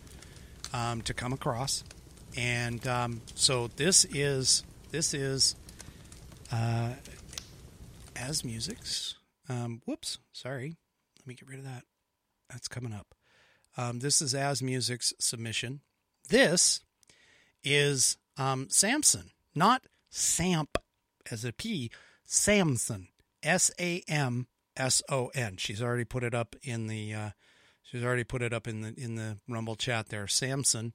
[0.73, 1.85] um, to come across.
[2.37, 5.55] And um, so this is this is
[6.51, 6.93] uh,
[8.17, 9.17] as music's.
[9.49, 10.77] Um, whoops, sorry.
[11.19, 11.85] Let me get rid of that.
[12.49, 13.15] That's coming up.
[13.77, 15.81] Um, this is as music's submission.
[16.29, 16.81] This
[17.65, 20.79] is um, Samson, not Samp
[21.31, 21.91] as a P.
[22.25, 23.09] Samson.
[23.43, 24.47] S A M
[24.77, 25.57] S O N.
[25.57, 27.31] She's already put it up in the uh,
[27.83, 30.27] she's already put it up in the in the Rumble chat there.
[30.27, 30.93] Samson,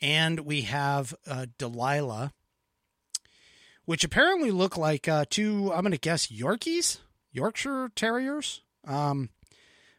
[0.00, 2.32] and we have uh, Delilah,
[3.84, 5.72] which apparently look like uh, two.
[5.72, 6.98] I'm going to guess Yorkies,
[7.32, 8.62] Yorkshire Terriers.
[8.86, 9.30] Um,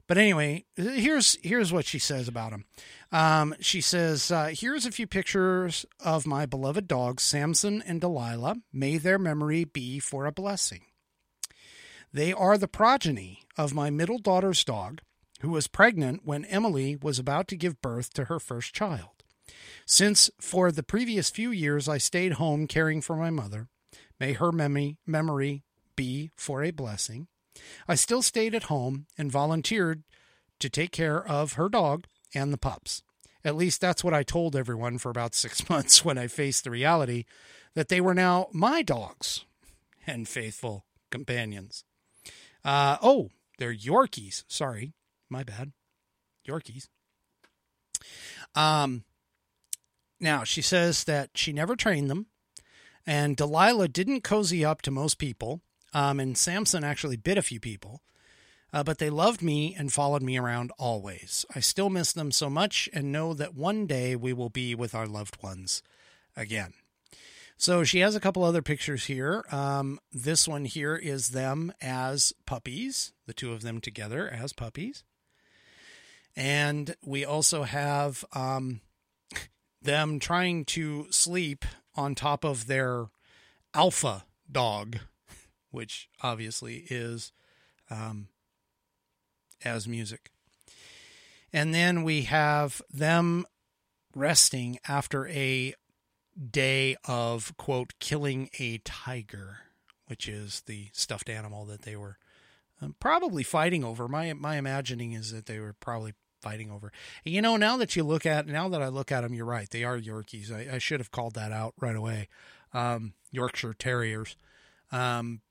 [0.07, 2.65] but anyway, here's here's what she says about him.
[3.11, 8.57] Um, she says, uh, "Here's a few pictures of my beloved dogs, Samson and Delilah.
[8.71, 10.81] May their memory be for a blessing."
[12.13, 15.01] They are the progeny of my middle daughter's dog,
[15.41, 19.23] who was pregnant when Emily was about to give birth to her first child.
[19.85, 23.67] Since for the previous few years I stayed home caring for my mother,
[24.19, 25.63] May her memory, memory
[25.95, 27.27] be for a blessing.
[27.87, 30.03] I still stayed at home and volunteered
[30.59, 33.03] to take care of her dog and the pups.
[33.43, 36.71] At least that's what I told everyone for about six months when I faced the
[36.71, 37.25] reality
[37.75, 39.45] that they were now my dogs
[40.07, 41.83] and faithful companions.
[42.63, 43.29] Uh, oh,
[43.59, 44.43] they're Yorkies.
[44.47, 44.93] Sorry,
[45.29, 45.71] my bad.
[46.47, 46.87] Yorkies.
[48.55, 49.03] Um,
[50.19, 52.27] now she says that she never trained them,
[53.05, 55.61] and Delilah didn't cozy up to most people.
[55.95, 58.01] Um, and Samson actually bit a few people.
[58.73, 61.45] Uh, but they loved me and followed me around always.
[61.55, 64.93] I still miss them so much and know that one day we will be with
[64.93, 65.81] our loved ones
[66.35, 66.73] again.
[67.57, 69.45] So she has a couple other pictures here.
[69.49, 75.05] Um, this one here is them as puppies, the two of them together as puppies.
[76.35, 78.81] And we also have um,
[79.81, 81.63] them trying to sleep
[81.95, 83.05] on top of their
[83.73, 84.97] alpha dog,
[85.75, 87.31] which obviously is
[87.91, 88.29] um,
[89.63, 90.31] as music.
[91.53, 93.45] And then we have them
[94.15, 95.75] resting after a
[96.51, 99.59] day of, quote, killing a tiger,
[100.07, 102.17] which is the stuffed animal that they were
[102.81, 104.07] um, probably fighting over.
[104.07, 106.91] My, my imagining is that they were probably fighting over.
[107.23, 109.69] You know, now that you look at, now that I look at them, you're right.
[109.69, 110.51] They are Yorkies.
[110.51, 112.27] I, I should have called that out right away.
[112.73, 114.35] Um, Yorkshire Terriers.
[114.91, 115.41] Um,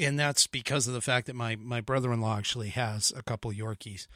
[0.00, 4.06] and that's because of the fact that my my brother-in-law actually has a couple Yorkies.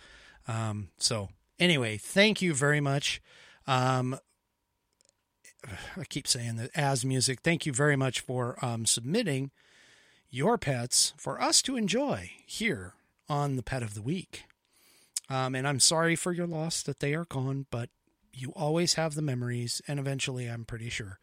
[0.48, 1.28] Um, so
[1.58, 3.20] anyway, thank you very much.
[3.66, 4.18] Um,
[5.96, 7.40] I keep saying that as music.
[7.40, 9.50] Thank you very much for um, submitting
[10.30, 12.94] your pets for us to enjoy here
[13.28, 14.44] on the Pet of the Week.
[15.30, 17.88] Um, and I'm sorry for your loss that they are gone, but
[18.32, 21.18] you always have the memories, and eventually, I'm pretty sure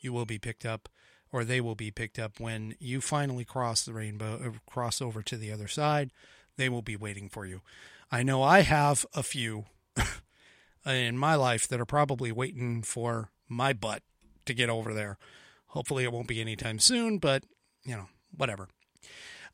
[0.00, 0.88] you will be picked up
[1.34, 5.20] or they will be picked up when you finally cross the rainbow, uh, cross over
[5.20, 6.12] to the other side.
[6.56, 7.60] They will be waiting for you.
[8.08, 9.64] I know I have a few
[10.86, 14.04] in my life that are probably waiting for my butt
[14.46, 15.18] to get over there.
[15.66, 17.42] Hopefully, it won't be anytime soon, but
[17.84, 18.06] you know,
[18.36, 18.68] whatever.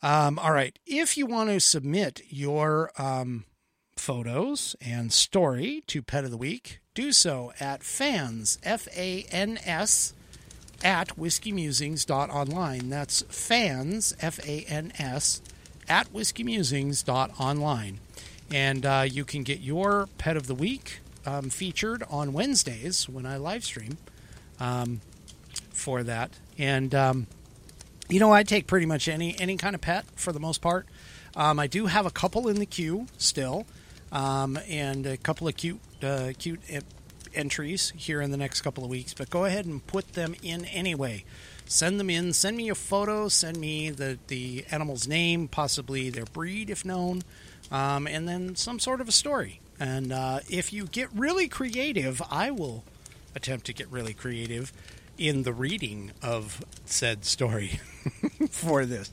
[0.02, 0.78] Um, all right.
[0.84, 3.46] If you want to submit your um,
[3.96, 9.58] photos and story to Pet of the Week, do so at fans, F A N
[9.64, 10.12] S,
[10.82, 12.90] at whiskeymusings.online.
[12.90, 15.42] That's fans, F A N S,
[15.88, 17.98] at whiskeymusings.online.
[18.52, 23.26] And uh, you can get your Pet of the Week um, featured on Wednesdays when
[23.26, 23.98] I live stream
[24.58, 25.00] um,
[25.70, 26.30] for that.
[26.58, 27.26] And, um,
[28.08, 30.86] you know, I take pretty much any, any kind of pet for the most part.
[31.36, 33.66] Um, I do have a couple in the queue still,
[34.10, 36.60] um, and a couple of cute, uh, cute
[37.34, 40.64] entries here in the next couple of weeks, but go ahead and put them in
[40.66, 41.24] anyway.
[41.66, 42.32] Send them in.
[42.32, 43.28] Send me a photo.
[43.28, 47.22] Send me the, the animal's name, possibly their breed if known,
[47.70, 49.60] um, and then some sort of a story.
[49.78, 52.84] And uh, if you get really creative, I will
[53.34, 54.72] attempt to get really creative
[55.16, 57.80] in the reading of said story
[58.50, 59.12] for this.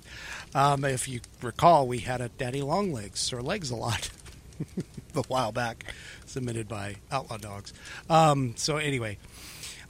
[0.56, 4.10] Um, if you recall, we had a Daddy Longlegs or Legs a lot
[5.16, 5.84] a while back,
[6.28, 7.74] submitted by Outlaw Dogs.
[8.10, 9.18] Um, so anyway,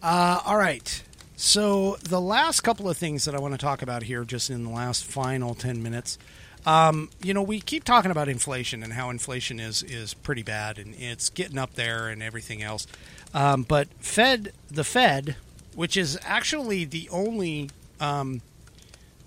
[0.01, 1.03] uh, all right.
[1.35, 4.63] So the last couple of things that I want to talk about here, just in
[4.63, 6.17] the last final ten minutes.
[6.65, 10.77] Um, you know, we keep talking about inflation and how inflation is is pretty bad
[10.77, 12.87] and it's getting up there and everything else.
[13.33, 15.37] Um, but Fed, the Fed,
[15.75, 17.69] which is actually the only
[18.01, 18.41] um,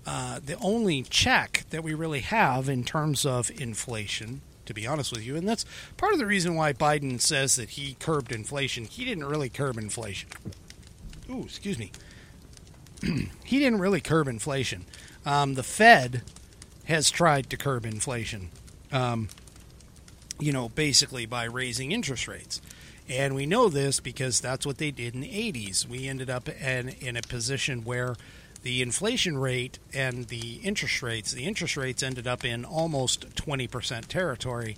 [0.05, 4.41] uh, the only check that we really have in terms of inflation,
[4.71, 5.65] to be honest with you, and that's
[5.97, 8.85] part of the reason why Biden says that he curbed inflation.
[8.85, 10.29] He didn't really curb inflation.
[11.29, 11.91] Ooh, excuse me.
[13.43, 14.85] he didn't really curb inflation.
[15.25, 16.23] Um, the Fed
[16.85, 18.49] has tried to curb inflation,
[18.91, 19.29] um,
[20.39, 22.61] you know, basically by raising interest rates.
[23.07, 25.85] And we know this because that's what they did in the 80s.
[25.87, 28.15] We ended up in, in a position where
[28.63, 34.05] the inflation rate and the interest rates, the interest rates ended up in almost 20%
[34.07, 34.77] territory,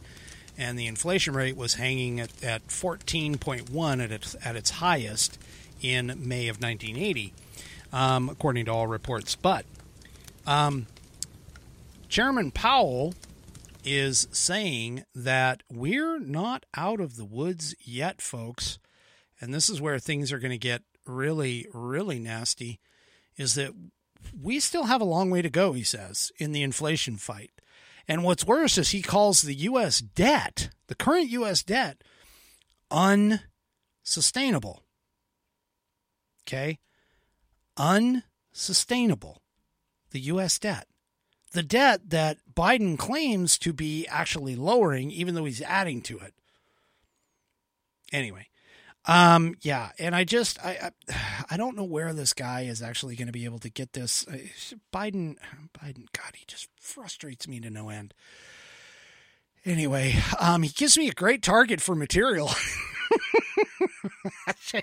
[0.58, 5.38] and the inflation rate was hanging at, at 14.1 at its, at its highest
[5.82, 7.34] in May of 1980,
[7.92, 9.36] um, according to all reports.
[9.36, 9.66] But
[10.48, 10.88] um,
[12.08, 13.14] Chairman Powell
[13.84, 18.80] is saying that we're not out of the woods yet, folks.
[19.42, 22.80] And this is where things are going to get really, really nasty.
[23.38, 23.72] Is that
[24.42, 27.52] we still have a long way to go, he says, in the inflation fight.
[28.08, 30.00] And what's worse is he calls the U.S.
[30.00, 31.64] debt, the current U.S.
[31.64, 32.04] debt,
[32.92, 34.84] unsustainable.
[36.46, 36.80] Okay?
[37.78, 39.42] Unsustainable.
[40.14, 40.58] the U.S.
[40.58, 40.88] debt.
[41.52, 46.34] The debt that Biden claims to be actually lowering, even though he's adding to it.
[48.12, 48.48] Anyway,
[49.06, 53.16] um, yeah, and I just I, I I don't know where this guy is actually
[53.16, 54.28] going to be able to get this.
[54.28, 54.38] Uh,
[54.94, 55.38] Biden,
[55.78, 58.14] Biden, God, he just frustrates me to no end.
[59.66, 62.50] Anyway, um, he gives me a great target for material.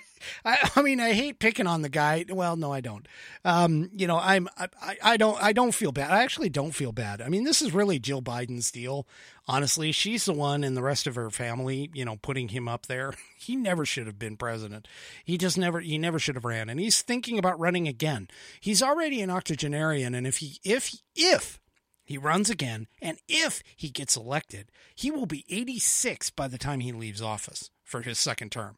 [0.45, 2.25] I, I, mean, I hate picking on the guy.
[2.29, 3.07] Well, no, I don't.
[3.45, 6.11] Um, you know, I'm, I, I don't, I don't feel bad.
[6.11, 7.23] I actually don't feel bad.
[7.23, 9.07] I mean, this is really Jill Biden's deal.
[9.49, 12.87] Honestly, she's the one and the rest of her family, you know, putting him up
[12.87, 13.12] there.
[13.41, 14.87] He never should have been president.
[15.25, 16.69] He just never, he never should have ran.
[16.69, 18.29] And he's thinking about running again.
[18.61, 20.15] He's already an octogenarian.
[20.15, 21.59] And if he, if, if
[22.05, 26.81] he runs again, and if he gets elected, he will be 86 by the time
[26.81, 28.77] he leaves office for his second term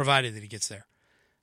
[0.00, 0.86] provided that he gets there,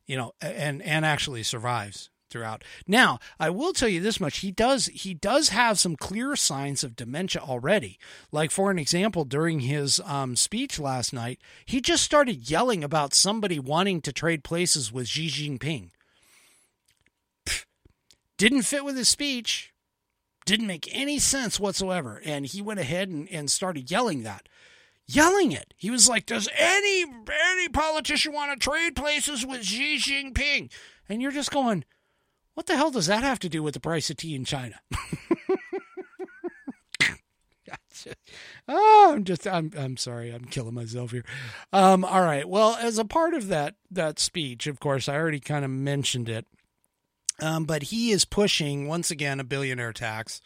[0.08, 2.64] you know, and and actually survives throughout.
[2.88, 6.84] Now, I will tell you this much: he does he does have some clear signs
[6.84, 8.00] of dementia already.
[8.32, 13.14] Like for an example, during his um, speech last night, he just started yelling about
[13.14, 15.92] somebody wanting to trade places with Xi Jinping.
[17.46, 17.66] Pfft,
[18.38, 19.72] didn't fit with his speech.
[20.48, 22.20] Didn't make any sense whatsoever.
[22.26, 24.50] And he went ahead and, and started yelling that
[25.08, 25.74] yelling it.
[25.78, 30.72] He was like, "Does any any politician want to trade places with Xi Jinping?"
[31.10, 31.86] And you're just going,
[32.54, 34.80] "What the hell does that have to do with the price of tea in China?"
[38.68, 40.32] oh, I'm just I'm I'm sorry.
[40.32, 41.26] I'm killing myself here.
[41.74, 42.48] Um all right.
[42.48, 46.30] Well, as a part of that that speech, of course, I already kind of mentioned
[46.30, 46.46] it.
[47.42, 50.42] Um but he is pushing once again a billionaire tax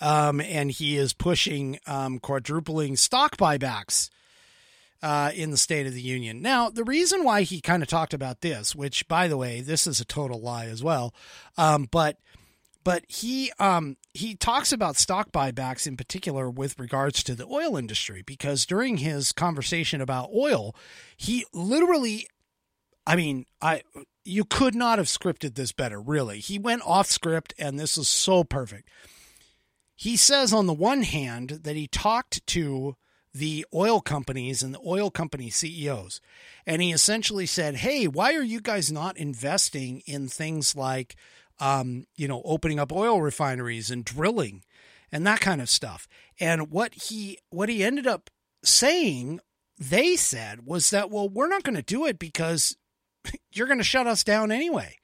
[0.00, 4.10] um, and he is pushing um, quadrupling stock buybacks
[5.02, 6.40] uh, in the State of the Union.
[6.40, 9.86] Now, the reason why he kind of talked about this, which, by the way, this
[9.86, 11.14] is a total lie as well,
[11.58, 12.16] um, but
[12.84, 17.76] but he um, he talks about stock buybacks in particular with regards to the oil
[17.76, 20.74] industry because during his conversation about oil,
[21.16, 22.26] he literally,
[23.06, 23.82] I mean, I
[24.24, 26.40] you could not have scripted this better, really.
[26.40, 28.88] He went off script, and this is so perfect
[29.96, 32.96] he says on the one hand that he talked to
[33.34, 36.20] the oil companies and the oil company CEOs.
[36.66, 41.16] And he essentially said, Hey, why are you guys not investing in things like,
[41.58, 44.62] um, you know, opening up oil refineries and drilling
[45.10, 46.06] and that kind of stuff?
[46.38, 48.30] And what he, what he ended up
[48.62, 49.40] saying,
[49.76, 52.76] they said was that, well, we're not going to do it because
[53.52, 54.98] you're going to shut us down anyway.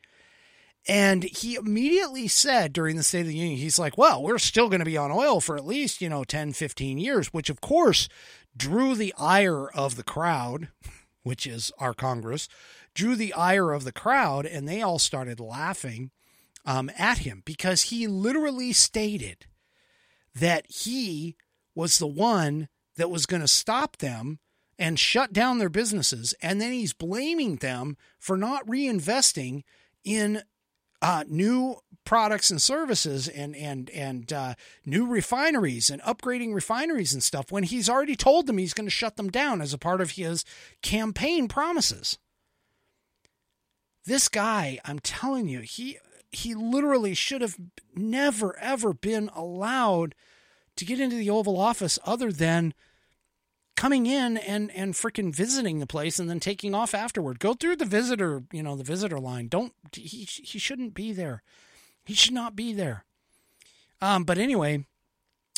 [0.88, 4.68] And he immediately said during the State of the Union, he's like, well, we're still
[4.68, 7.60] going to be on oil for at least, you know, 10, 15 years, which of
[7.60, 8.08] course
[8.56, 10.68] drew the ire of the crowd,
[11.22, 12.48] which is our Congress,
[12.94, 16.10] drew the ire of the crowd, and they all started laughing
[16.64, 19.46] um, at him because he literally stated
[20.34, 21.36] that he
[21.74, 24.38] was the one that was going to stop them
[24.78, 26.34] and shut down their businesses.
[26.42, 29.62] And then he's blaming them for not reinvesting
[30.04, 30.42] in
[31.02, 34.54] uh, new products and services and and and uh,
[34.84, 38.90] new refineries and upgrading refineries and stuff when he's already told them he's going to
[38.90, 40.44] shut them down as a part of his
[40.82, 42.18] campaign promises.
[44.04, 45.98] This guy, I'm telling you, he
[46.32, 47.56] he literally should have
[47.94, 50.14] never ever been allowed
[50.76, 52.72] to get into the Oval Office other than
[53.80, 57.38] coming in and and freaking visiting the place and then taking off afterward.
[57.38, 59.48] Go through the visitor, you know, the visitor line.
[59.48, 61.42] Don't he he shouldn't be there.
[62.04, 63.06] He should not be there.
[64.02, 64.84] Um but anyway,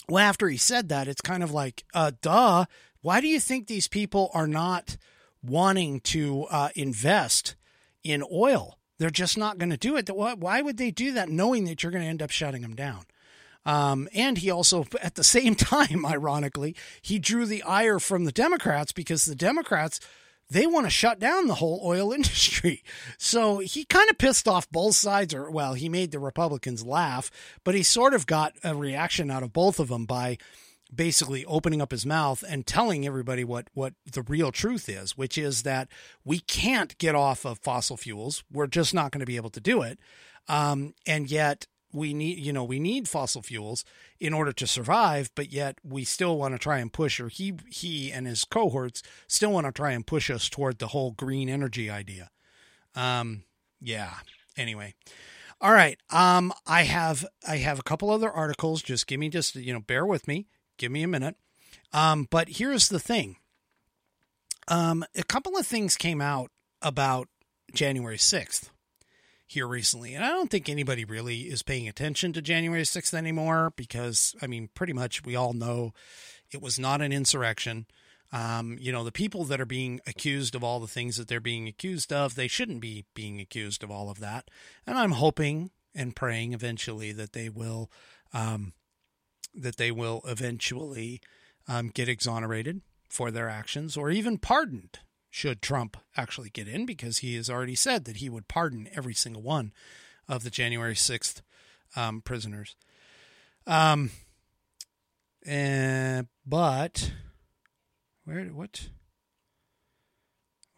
[0.09, 2.67] well after he said that, it's kind of like uh duh,
[3.01, 4.97] why do you think these people are not
[5.43, 7.57] wanting to uh invest
[8.05, 8.79] in oil?
[8.99, 10.09] They're just not going to do it.
[10.09, 13.03] Why would they do that knowing that you're going to end up shutting them down?
[13.65, 18.33] Um, and he also, at the same time, ironically, he drew the ire from the
[18.33, 20.01] Democrats because the Democrats
[20.51, 22.83] they want to shut down the whole oil industry.
[23.19, 27.31] So he kind of pissed off both sides, or well, he made the Republicans laugh,
[27.65, 30.39] but he sort of got a reaction out of both of them by
[30.95, 35.39] basically opening up his mouth and telling everybody what what the real truth is, which
[35.39, 35.89] is that
[36.25, 38.45] we can't get off of fossil fuels.
[38.53, 39.99] We're just not going to be able to do it.
[40.49, 43.85] Um, and yet we need you know we need fossil fuels
[44.19, 47.55] in order to survive but yet we still want to try and push or he
[47.69, 51.49] he and his cohorts still want to try and push us toward the whole green
[51.49, 52.31] energy idea.
[52.95, 53.45] Um
[53.81, 54.15] yeah
[54.57, 54.95] anyway.
[55.61, 59.55] All right um i have i have a couple other articles just give me just
[59.55, 60.47] you know bear with me
[60.79, 61.37] give me a minute.
[61.93, 63.37] Um but here's the thing.
[64.69, 66.51] Um a couple of things came out
[66.81, 67.29] about
[67.73, 68.71] january 6th
[69.53, 70.15] here recently.
[70.15, 74.47] And I don't think anybody really is paying attention to January 6th anymore because, I
[74.47, 75.93] mean, pretty much we all know
[76.51, 77.87] it was not an insurrection.
[78.33, 81.41] Um, you know, the people that are being accused of all the things that they're
[81.41, 84.49] being accused of, they shouldn't be being accused of all of that.
[84.87, 87.91] And I'm hoping and praying eventually that they will,
[88.33, 88.73] um,
[89.55, 91.21] that they will eventually
[91.69, 92.81] um, get exonerated
[93.11, 95.01] for their actions or even pardoned
[95.33, 99.15] should Trump actually get in, because he has already said that he would pardon every
[99.15, 99.73] single one
[100.29, 101.41] of the January 6th
[101.97, 102.77] um, prisoners.
[103.67, 104.11] Um,
[105.47, 107.13] and, but,
[108.27, 108.91] where, what?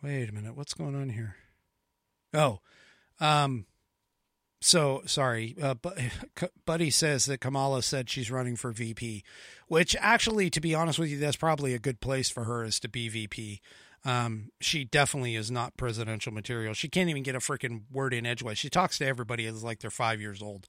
[0.01, 1.35] Wait a minute, what's going on here?
[2.33, 2.61] Oh,
[3.19, 3.67] um,
[4.61, 5.75] so sorry, uh,
[6.65, 9.25] Buddy says that Kamala said she's running for VP,
[9.67, 12.79] which actually, to be honest with you, that's probably a good place for her is
[12.81, 13.61] to be VP.
[14.05, 16.75] Um, she definitely is not presidential material.
[16.75, 18.59] She can't even get a freaking word in edgewise.
[18.59, 20.67] She talks to everybody as like they're five years old.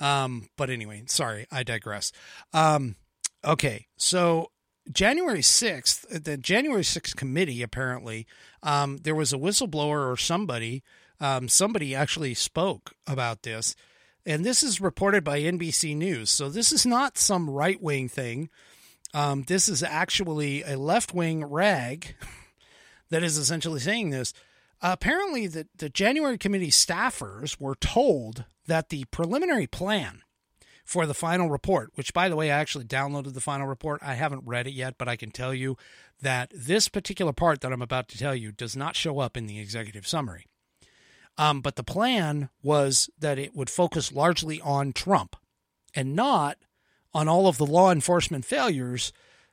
[0.00, 2.10] Um, but anyway, sorry, I digress.
[2.52, 2.96] Um,
[3.44, 4.50] okay, so
[4.90, 8.26] January 6th, the January 6th committee, apparently,
[8.62, 10.82] um, there was a whistleblower or somebody,
[11.20, 13.76] um, somebody actually spoke about this.
[14.26, 16.30] And this is reported by NBC News.
[16.30, 18.48] So this is not some right wing thing.
[19.12, 22.16] Um, this is actually a left wing rag
[23.14, 24.34] that is essentially saying this.
[24.82, 30.22] Uh, apparently, the, the January committee staffers were told that the preliminary plan
[30.84, 34.00] for the final report, which, by the way, I actually downloaded the final report.
[34.02, 35.76] I haven't read it yet, but I can tell you
[36.22, 39.46] that this particular part that I'm about to tell you does not show up in
[39.46, 40.46] the executive summary.
[41.38, 45.36] Um, but the plan was that it would focus largely on Trump
[45.94, 46.58] and not
[47.12, 49.12] on all of the law enforcement failures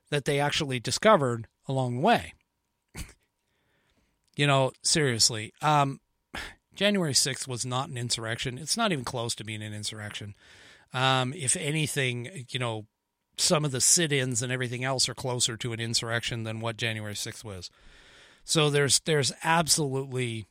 [0.10, 2.34] that they actually discovered along the way
[4.36, 6.00] you know, seriously, um,
[6.74, 8.58] January 6th was not an insurrection.
[8.58, 10.36] It's not even close to being an insurrection.
[10.94, 12.86] Um, if anything, you know,
[13.38, 16.78] some of the sit ins and everything else are closer to an insurrection than what
[16.78, 17.70] January 6th was.
[18.44, 20.46] So there's there's absolutely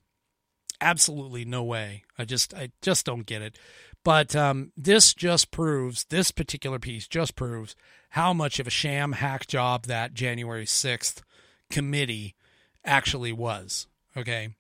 [0.81, 2.05] absolutely no way.
[2.19, 3.59] I just I just don't get it.
[4.03, 7.77] But um, this just proves this particular piece just proves
[8.11, 11.23] how much of a sham hack job that January 6th
[11.71, 12.35] committee
[12.85, 13.87] actually was.
[14.17, 14.51] Okay.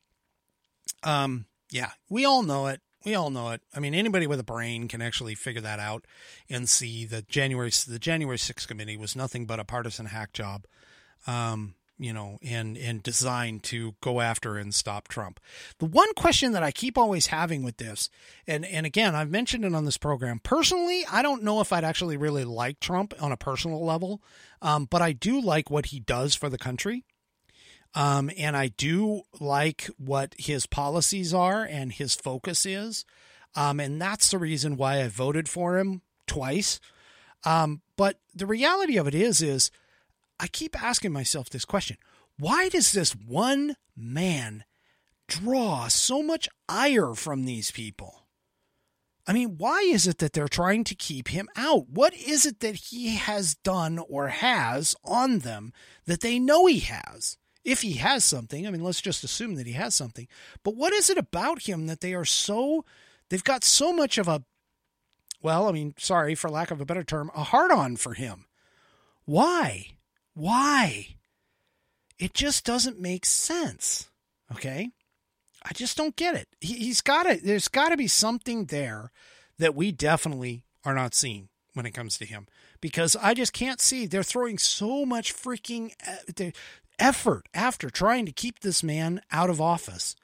[1.03, 2.81] Um, yeah, we all know it.
[3.05, 3.63] We all know it.
[3.75, 6.05] I mean, anybody with a brain can actually figure that out
[6.51, 10.67] and see that January the January 6th committee was nothing but a partisan hack job.
[11.27, 15.39] Um, you know, and and designed to go after and stop Trump.
[15.79, 18.09] The one question that I keep always having with this,
[18.47, 20.41] and and again, I've mentioned it on this program.
[20.43, 24.23] Personally, I don't know if I'd actually really like Trump on a personal level,
[24.63, 27.05] um, but I do like what he does for the country.
[27.95, 33.05] Um, and I do like what his policies are and his focus is.
[33.57, 36.79] Um, and that's the reason why I voted for him twice.
[37.45, 39.71] Um, but the reality of it is, is
[40.39, 41.97] I keep asking myself this question.
[42.39, 44.65] Why does this one man
[45.27, 48.27] draw so much ire from these people?
[49.27, 51.89] I mean, why is it that they're trying to keep him out?
[51.89, 55.73] What is it that he has done or has on them
[56.07, 57.37] that they know he has?
[57.65, 58.67] If he has something.
[58.67, 60.29] I mean, let's just assume that he has something.
[60.63, 62.85] But what is it about him that they are so,
[63.29, 64.43] they've got so much of a,
[65.43, 68.47] well, I mean, sorry for lack of a better term, a hard on for him?
[69.25, 69.87] Why?
[70.35, 71.17] Why?
[72.19, 74.11] It just doesn't make sense.
[74.53, 74.91] Okay.
[75.63, 76.49] I just don't get it.
[76.61, 79.13] He, has got to, there's got to be something there
[79.59, 82.47] that we definitely are not seeing when it comes to him
[82.81, 84.07] because I just can't see.
[84.07, 86.51] They're throwing so much freaking uh,
[87.01, 90.15] effort after trying to keep this man out of office.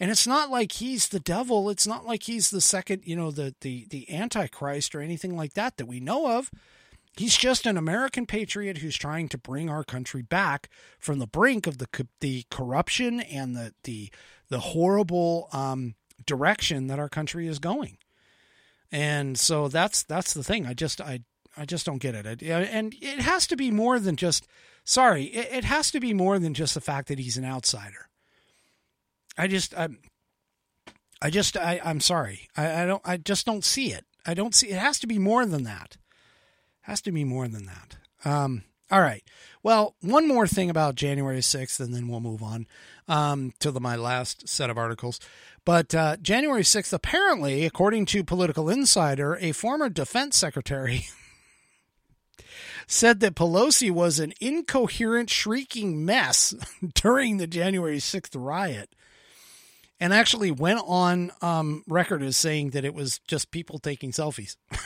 [0.00, 1.70] And it's not like he's the devil.
[1.70, 5.54] It's not like he's the second, you know, the the the antichrist or anything like
[5.54, 6.50] that that we know of.
[7.16, 11.66] He's just an American patriot who's trying to bring our country back from the brink
[11.66, 11.86] of the
[12.20, 14.10] the corruption and the the
[14.48, 15.94] the horrible um,
[16.26, 17.98] direction that our country is going.
[18.90, 20.66] And so that's that's the thing.
[20.66, 21.20] I just I
[21.56, 22.42] I just don't get it.
[22.42, 24.48] and it has to be more than just
[24.84, 28.08] sorry, it, it has to be more than just the fact that he's an outsider.
[29.36, 29.98] I just, I'm,
[31.20, 32.48] I just, I, I'm sorry.
[32.56, 34.04] I, I don't, I just don't see it.
[34.26, 35.96] I don't see, it has to be more than that.
[35.96, 37.96] It has to be more than that.
[38.24, 39.24] Um, all right.
[39.62, 42.66] Well, one more thing about January 6th, and then we'll move on
[43.08, 45.18] um, to the, my last set of articles.
[45.64, 51.06] But uh, January 6th, apparently, according to Political Insider, a former defense secretary
[52.92, 56.54] said that Pelosi was an incoherent, shrieking mess
[56.94, 58.94] during the January 6th riot.
[59.98, 64.56] and actually went on um, record as saying that it was just people taking selfies.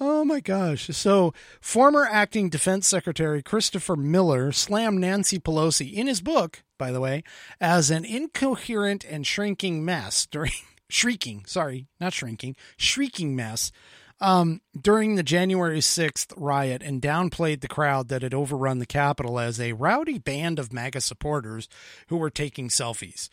[0.00, 0.88] Oh my gosh.
[0.88, 7.00] So, former acting defense secretary Christopher Miller slammed Nancy Pelosi in his book, by the
[7.00, 7.22] way,
[7.60, 10.50] as an incoherent and shrinking mess during
[10.90, 13.70] shrieking, sorry, not shrinking, shrieking mess
[14.20, 19.38] um, during the January 6th riot and downplayed the crowd that had overrun the Capitol
[19.38, 21.68] as a rowdy band of MAGA supporters
[22.08, 23.28] who were taking selfies.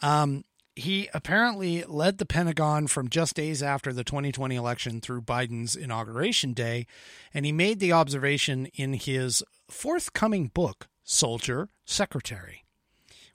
[0.00, 0.44] Um,
[0.78, 6.52] he apparently led the Pentagon from just days after the 2020 election through Biden's inauguration
[6.52, 6.86] day,
[7.34, 12.64] and he made the observation in his forthcoming book, Soldier Secretary,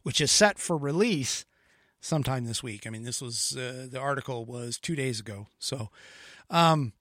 [0.03, 1.43] which is set for release
[1.99, 2.87] sometime this week.
[2.87, 5.89] I mean, this was uh, the article was two days ago, so.
[6.49, 6.93] Um,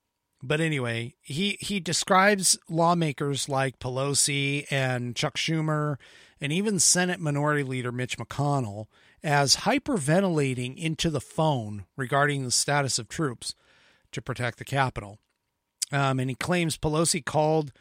[0.42, 5.96] but anyway, he he describes lawmakers like Pelosi and Chuck Schumer
[6.40, 8.86] and even Senate Minority Leader Mitch McConnell
[9.22, 13.54] as hyperventilating into the phone regarding the status of troops
[14.10, 15.18] to protect the Capitol.
[15.92, 17.72] Um, and he claims Pelosi called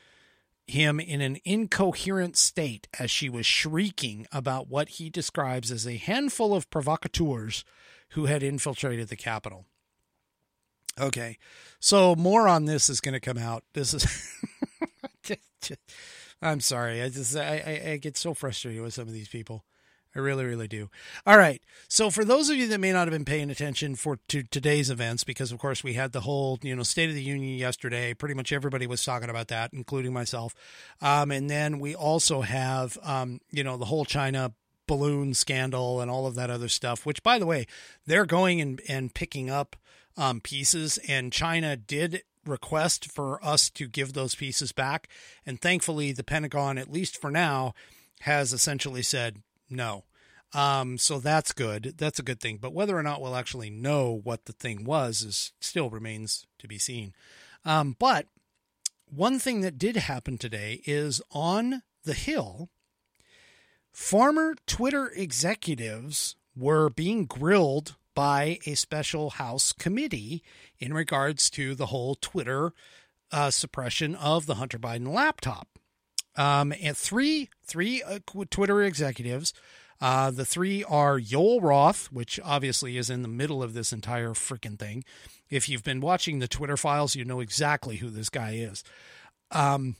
[0.67, 5.97] him in an incoherent state as she was shrieking about what he describes as a
[5.97, 7.65] handful of provocateurs
[8.09, 9.65] who had infiltrated the Capitol.
[11.01, 11.39] Okay,
[11.79, 13.63] so more on this is going to come out.
[13.73, 14.05] This is.
[16.41, 17.01] I'm sorry.
[17.01, 19.65] I just I, I, I get so frustrated with some of these people.
[20.15, 20.89] I really, really do.
[21.25, 21.61] All right.
[21.87, 24.89] So for those of you that may not have been paying attention for to today's
[24.89, 28.13] events, because of course we had the whole you know State of the Union yesterday.
[28.13, 30.53] Pretty much everybody was talking about that, including myself.
[31.01, 34.53] Um, and then we also have um, you know the whole China
[34.87, 37.05] balloon scandal and all of that other stuff.
[37.05, 37.65] Which, by the way,
[38.05, 39.77] they're going and and picking up
[40.17, 45.07] um, pieces, and China did request for us to give those pieces back,
[45.45, 47.73] and thankfully the Pentagon, at least for now,
[48.21, 50.05] has essentially said no.
[50.53, 51.95] Um, so that's good.
[51.97, 52.57] That's a good thing.
[52.57, 56.67] But whether or not we'll actually know what the thing was is still remains to
[56.67, 57.13] be seen.
[57.63, 58.27] Um, but
[59.09, 62.69] one thing that did happen today is on the Hill,
[63.91, 70.43] former Twitter executives were being grilled by a special House committee
[70.79, 72.73] in regards to the whole Twitter
[73.31, 75.67] uh, suppression of the Hunter Biden laptop.
[76.35, 78.19] Um, and three three uh,
[78.49, 79.53] Twitter executives.
[79.99, 84.29] Uh, the three are Joel Roth, which obviously is in the middle of this entire
[84.29, 85.03] freaking thing.
[85.49, 88.83] If you've been watching the Twitter files, you know exactly who this guy is.
[89.51, 89.95] Um,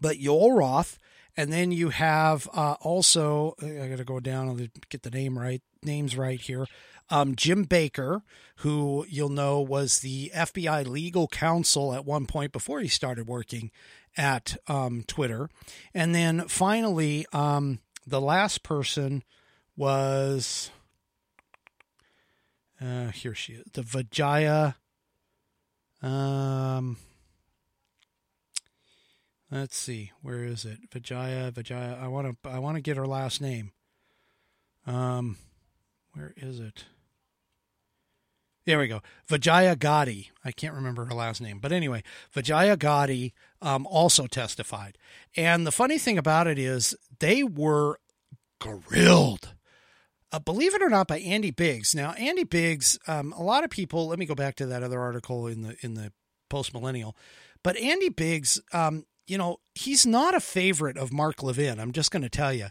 [0.00, 0.98] but Joel Roth,
[1.36, 5.38] and then you have uh, also I got to go down and get the name
[5.38, 6.66] right, names right here.
[7.10, 8.22] Um, Jim Baker,
[8.56, 13.70] who you'll know was the FBI legal counsel at one point before he started working
[14.16, 15.48] at um, Twitter.
[15.94, 19.22] And then finally, um, the last person
[19.76, 20.70] was
[22.82, 24.76] uh, here she is, the Vijaya.
[26.02, 26.96] Um,
[29.50, 30.78] let's see, where is it?
[30.90, 31.98] Vijaya, Vijaya.
[32.00, 33.72] I want to, I want to get her last name.
[34.86, 35.36] Um,
[36.14, 36.84] where is it?
[38.64, 39.02] There we go.
[39.26, 40.30] Vijaya Gadde.
[40.44, 41.58] I can't remember her last name.
[41.58, 44.98] But anyway, Vijaya Gadde um, also testified.
[45.36, 47.98] And the funny thing about it is they were
[48.60, 49.54] grilled.
[50.30, 51.94] Uh, believe it or not, by Andy Biggs.
[51.94, 54.06] Now, Andy Biggs, um, a lot of people.
[54.06, 56.12] Let me go back to that other article in the in the
[56.48, 57.16] post millennial.
[57.62, 61.78] But Andy Biggs, um, you know, he's not a favorite of Mark Levin.
[61.78, 62.66] I'm just going to tell you.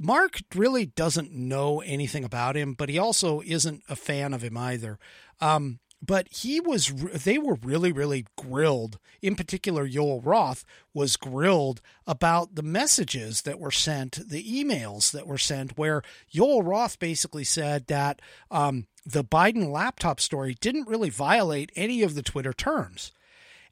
[0.00, 4.56] Mark really doesn't know anything about him, but he also isn't a fan of him
[4.56, 4.98] either.
[5.40, 8.98] Um, but he was, they were really, really grilled.
[9.22, 15.28] In particular, Joel Roth was grilled about the messages that were sent, the emails that
[15.28, 18.20] were sent, where Joel Roth basically said that
[18.50, 23.12] um, the Biden laptop story didn't really violate any of the Twitter terms.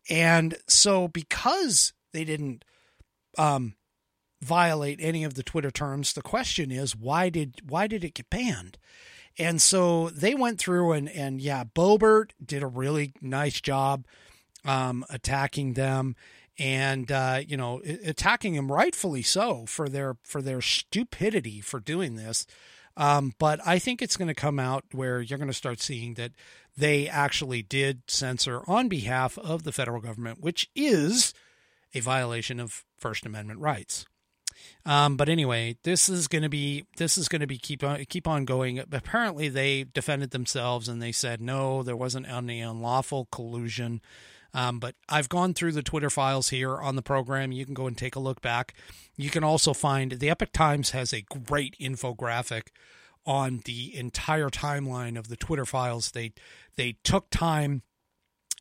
[0.09, 2.65] And so, because they didn't
[3.39, 3.75] um,
[4.43, 6.13] violate any of the Twitter terms.
[6.13, 8.79] The question is, why did why did it get banned?
[9.39, 14.07] And so they went through and and yeah, Boebert did a really nice job
[14.65, 16.17] um, attacking them
[16.59, 22.17] and uh, you know attacking them rightfully so for their for their stupidity for doing
[22.17, 22.47] this.
[22.97, 26.15] Um, but I think it's going to come out where you're going to start seeing
[26.15, 26.33] that
[26.77, 31.33] they actually did censor on behalf of the federal government, which is
[31.95, 34.07] a violation of First Amendment rights.
[34.85, 38.05] Um, but anyway, this is going to be this is going to be keep on
[38.07, 38.79] keep on going.
[38.79, 44.01] Apparently, they defended themselves and they said no, there wasn't any unlawful collusion.
[44.53, 47.53] Um, but I've gone through the Twitter files here on the program.
[47.53, 48.75] You can go and take a look back.
[49.17, 52.69] You can also find the Epoch Times has a great infographic
[53.25, 56.11] on the entire timeline of the Twitter files.
[56.11, 56.33] They
[56.77, 57.83] they took time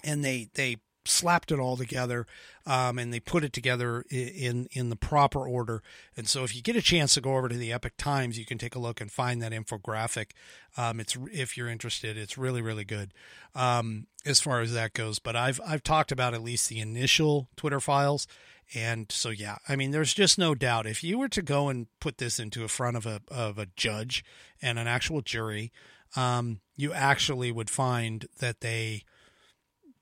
[0.03, 0.77] and they they
[1.09, 2.25] slapped it all together
[2.65, 5.81] um, and they put it together in in the proper order.
[6.15, 8.45] And so if you get a chance to go over to the Epoch Times you
[8.45, 10.31] can take a look and find that infographic.
[10.77, 13.13] Um, it's if you're interested it's really really good
[13.55, 15.19] um, as far as that goes.
[15.19, 18.27] But i've i've talked about at least the initial twitter files.
[18.75, 20.85] And so yeah i mean there's just no doubt.
[20.85, 23.67] If you were to go and put this into a front of a of a
[23.75, 24.23] judge
[24.61, 25.71] and an actual jury
[26.15, 29.03] um, you actually would find that they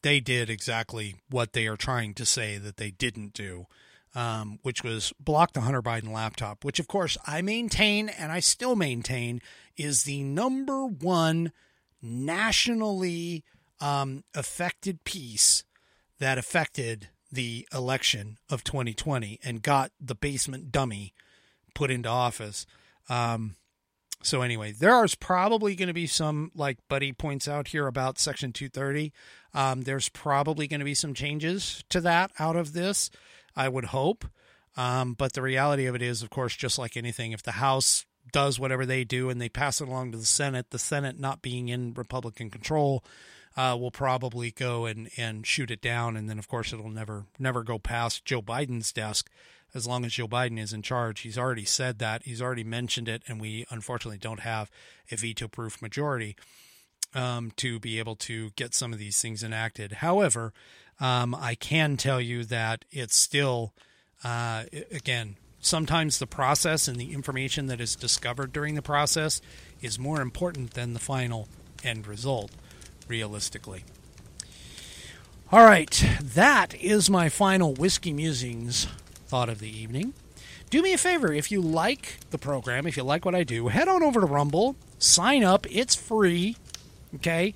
[0.02, 3.68] they did exactly what they are trying to say that they didn't do,
[4.16, 8.40] um, which was block the Hunter Biden laptop, which, of course, I maintain and I
[8.40, 9.42] still maintain
[9.76, 11.52] is the number one
[12.02, 13.44] nationally
[13.80, 15.64] um, affected piece
[16.20, 21.14] that affected the election of 2020 and got the basement dummy
[21.74, 22.66] put into office.
[23.10, 23.56] Um,
[24.24, 28.20] so anyway, there is probably going to be some, like Buddy points out here about
[28.20, 29.14] Section 230.
[29.54, 33.10] Um, there's probably going to be some changes to that out of this.
[33.56, 34.26] I would hope.
[34.76, 38.06] Um, but the reality of it is, of course, just like anything, if the House
[38.32, 41.42] does whatever they do and they pass it along to the Senate, the Senate not
[41.42, 43.04] being in Republican control,
[43.56, 47.26] uh, will probably go and, and shoot it down, and then of course it'll never
[47.40, 49.32] never go past Joe Biden's desk
[49.74, 51.22] as long as Joe Biden is in charge.
[51.22, 52.24] He's already said that.
[52.24, 54.72] He's already mentioned it, and we unfortunately don't have
[55.12, 56.36] a veto proof majority
[57.14, 59.94] um, to be able to get some of these things enacted.
[59.94, 60.54] However,
[61.00, 63.74] um, I can tell you that it's still,
[64.24, 69.42] uh, again, sometimes the process and the information that is discovered during the process
[69.82, 71.48] is more important than the final
[71.84, 72.52] end result,
[73.08, 73.84] realistically.
[75.52, 78.88] All right, that is my final Whiskey Musings
[79.28, 80.14] thought of the evening.
[80.70, 83.70] Do me a favor, if you like the program, if you like what I do,
[83.70, 86.58] head on over to Rumble, sign up, it's free,
[87.16, 87.54] okay?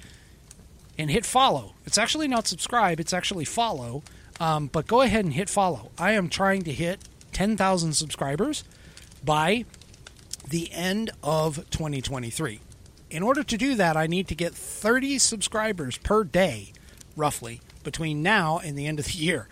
[0.98, 1.74] And hit follow.
[1.86, 4.04] It's actually not subscribe, it's actually follow.
[4.40, 5.92] Um, but go ahead and hit follow.
[5.98, 7.00] I am trying to hit
[7.34, 8.64] 10,000 subscribers
[9.24, 9.66] by
[10.48, 12.60] the end of 2023.
[13.10, 16.72] In order to do that, I need to get 30 subscribers per day,
[17.16, 19.48] roughly, between now and the end of the year.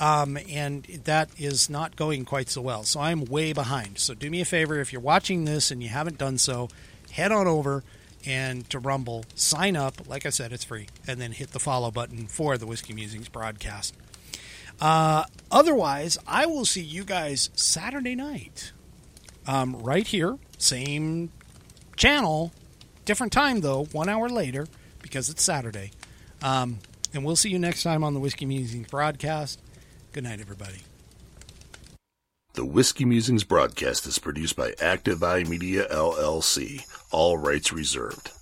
[0.00, 2.84] Um, and that is not going quite so well.
[2.84, 3.98] So I'm way behind.
[3.98, 6.68] So do me a favor if you're watching this and you haven't done so,
[7.10, 7.82] head on over
[8.26, 10.08] and to Rumble, sign up.
[10.08, 13.28] Like I said, it's free, and then hit the follow button for the Whiskey Musings
[13.28, 13.94] broadcast.
[14.80, 18.72] Uh, otherwise, I will see you guys Saturday night,
[19.46, 21.30] um, right here, same
[21.96, 22.52] channel,
[23.04, 24.66] different time though, one hour later
[25.02, 25.90] because it's Saturday.
[26.42, 26.78] Um,
[27.14, 29.60] and we'll see you next time on the Whiskey Musings broadcast.
[30.12, 30.78] Good night, everybody.
[32.54, 36.82] The Whiskey Musings broadcast is produced by Active Eye Media LLC.
[37.12, 38.32] All rights reserved.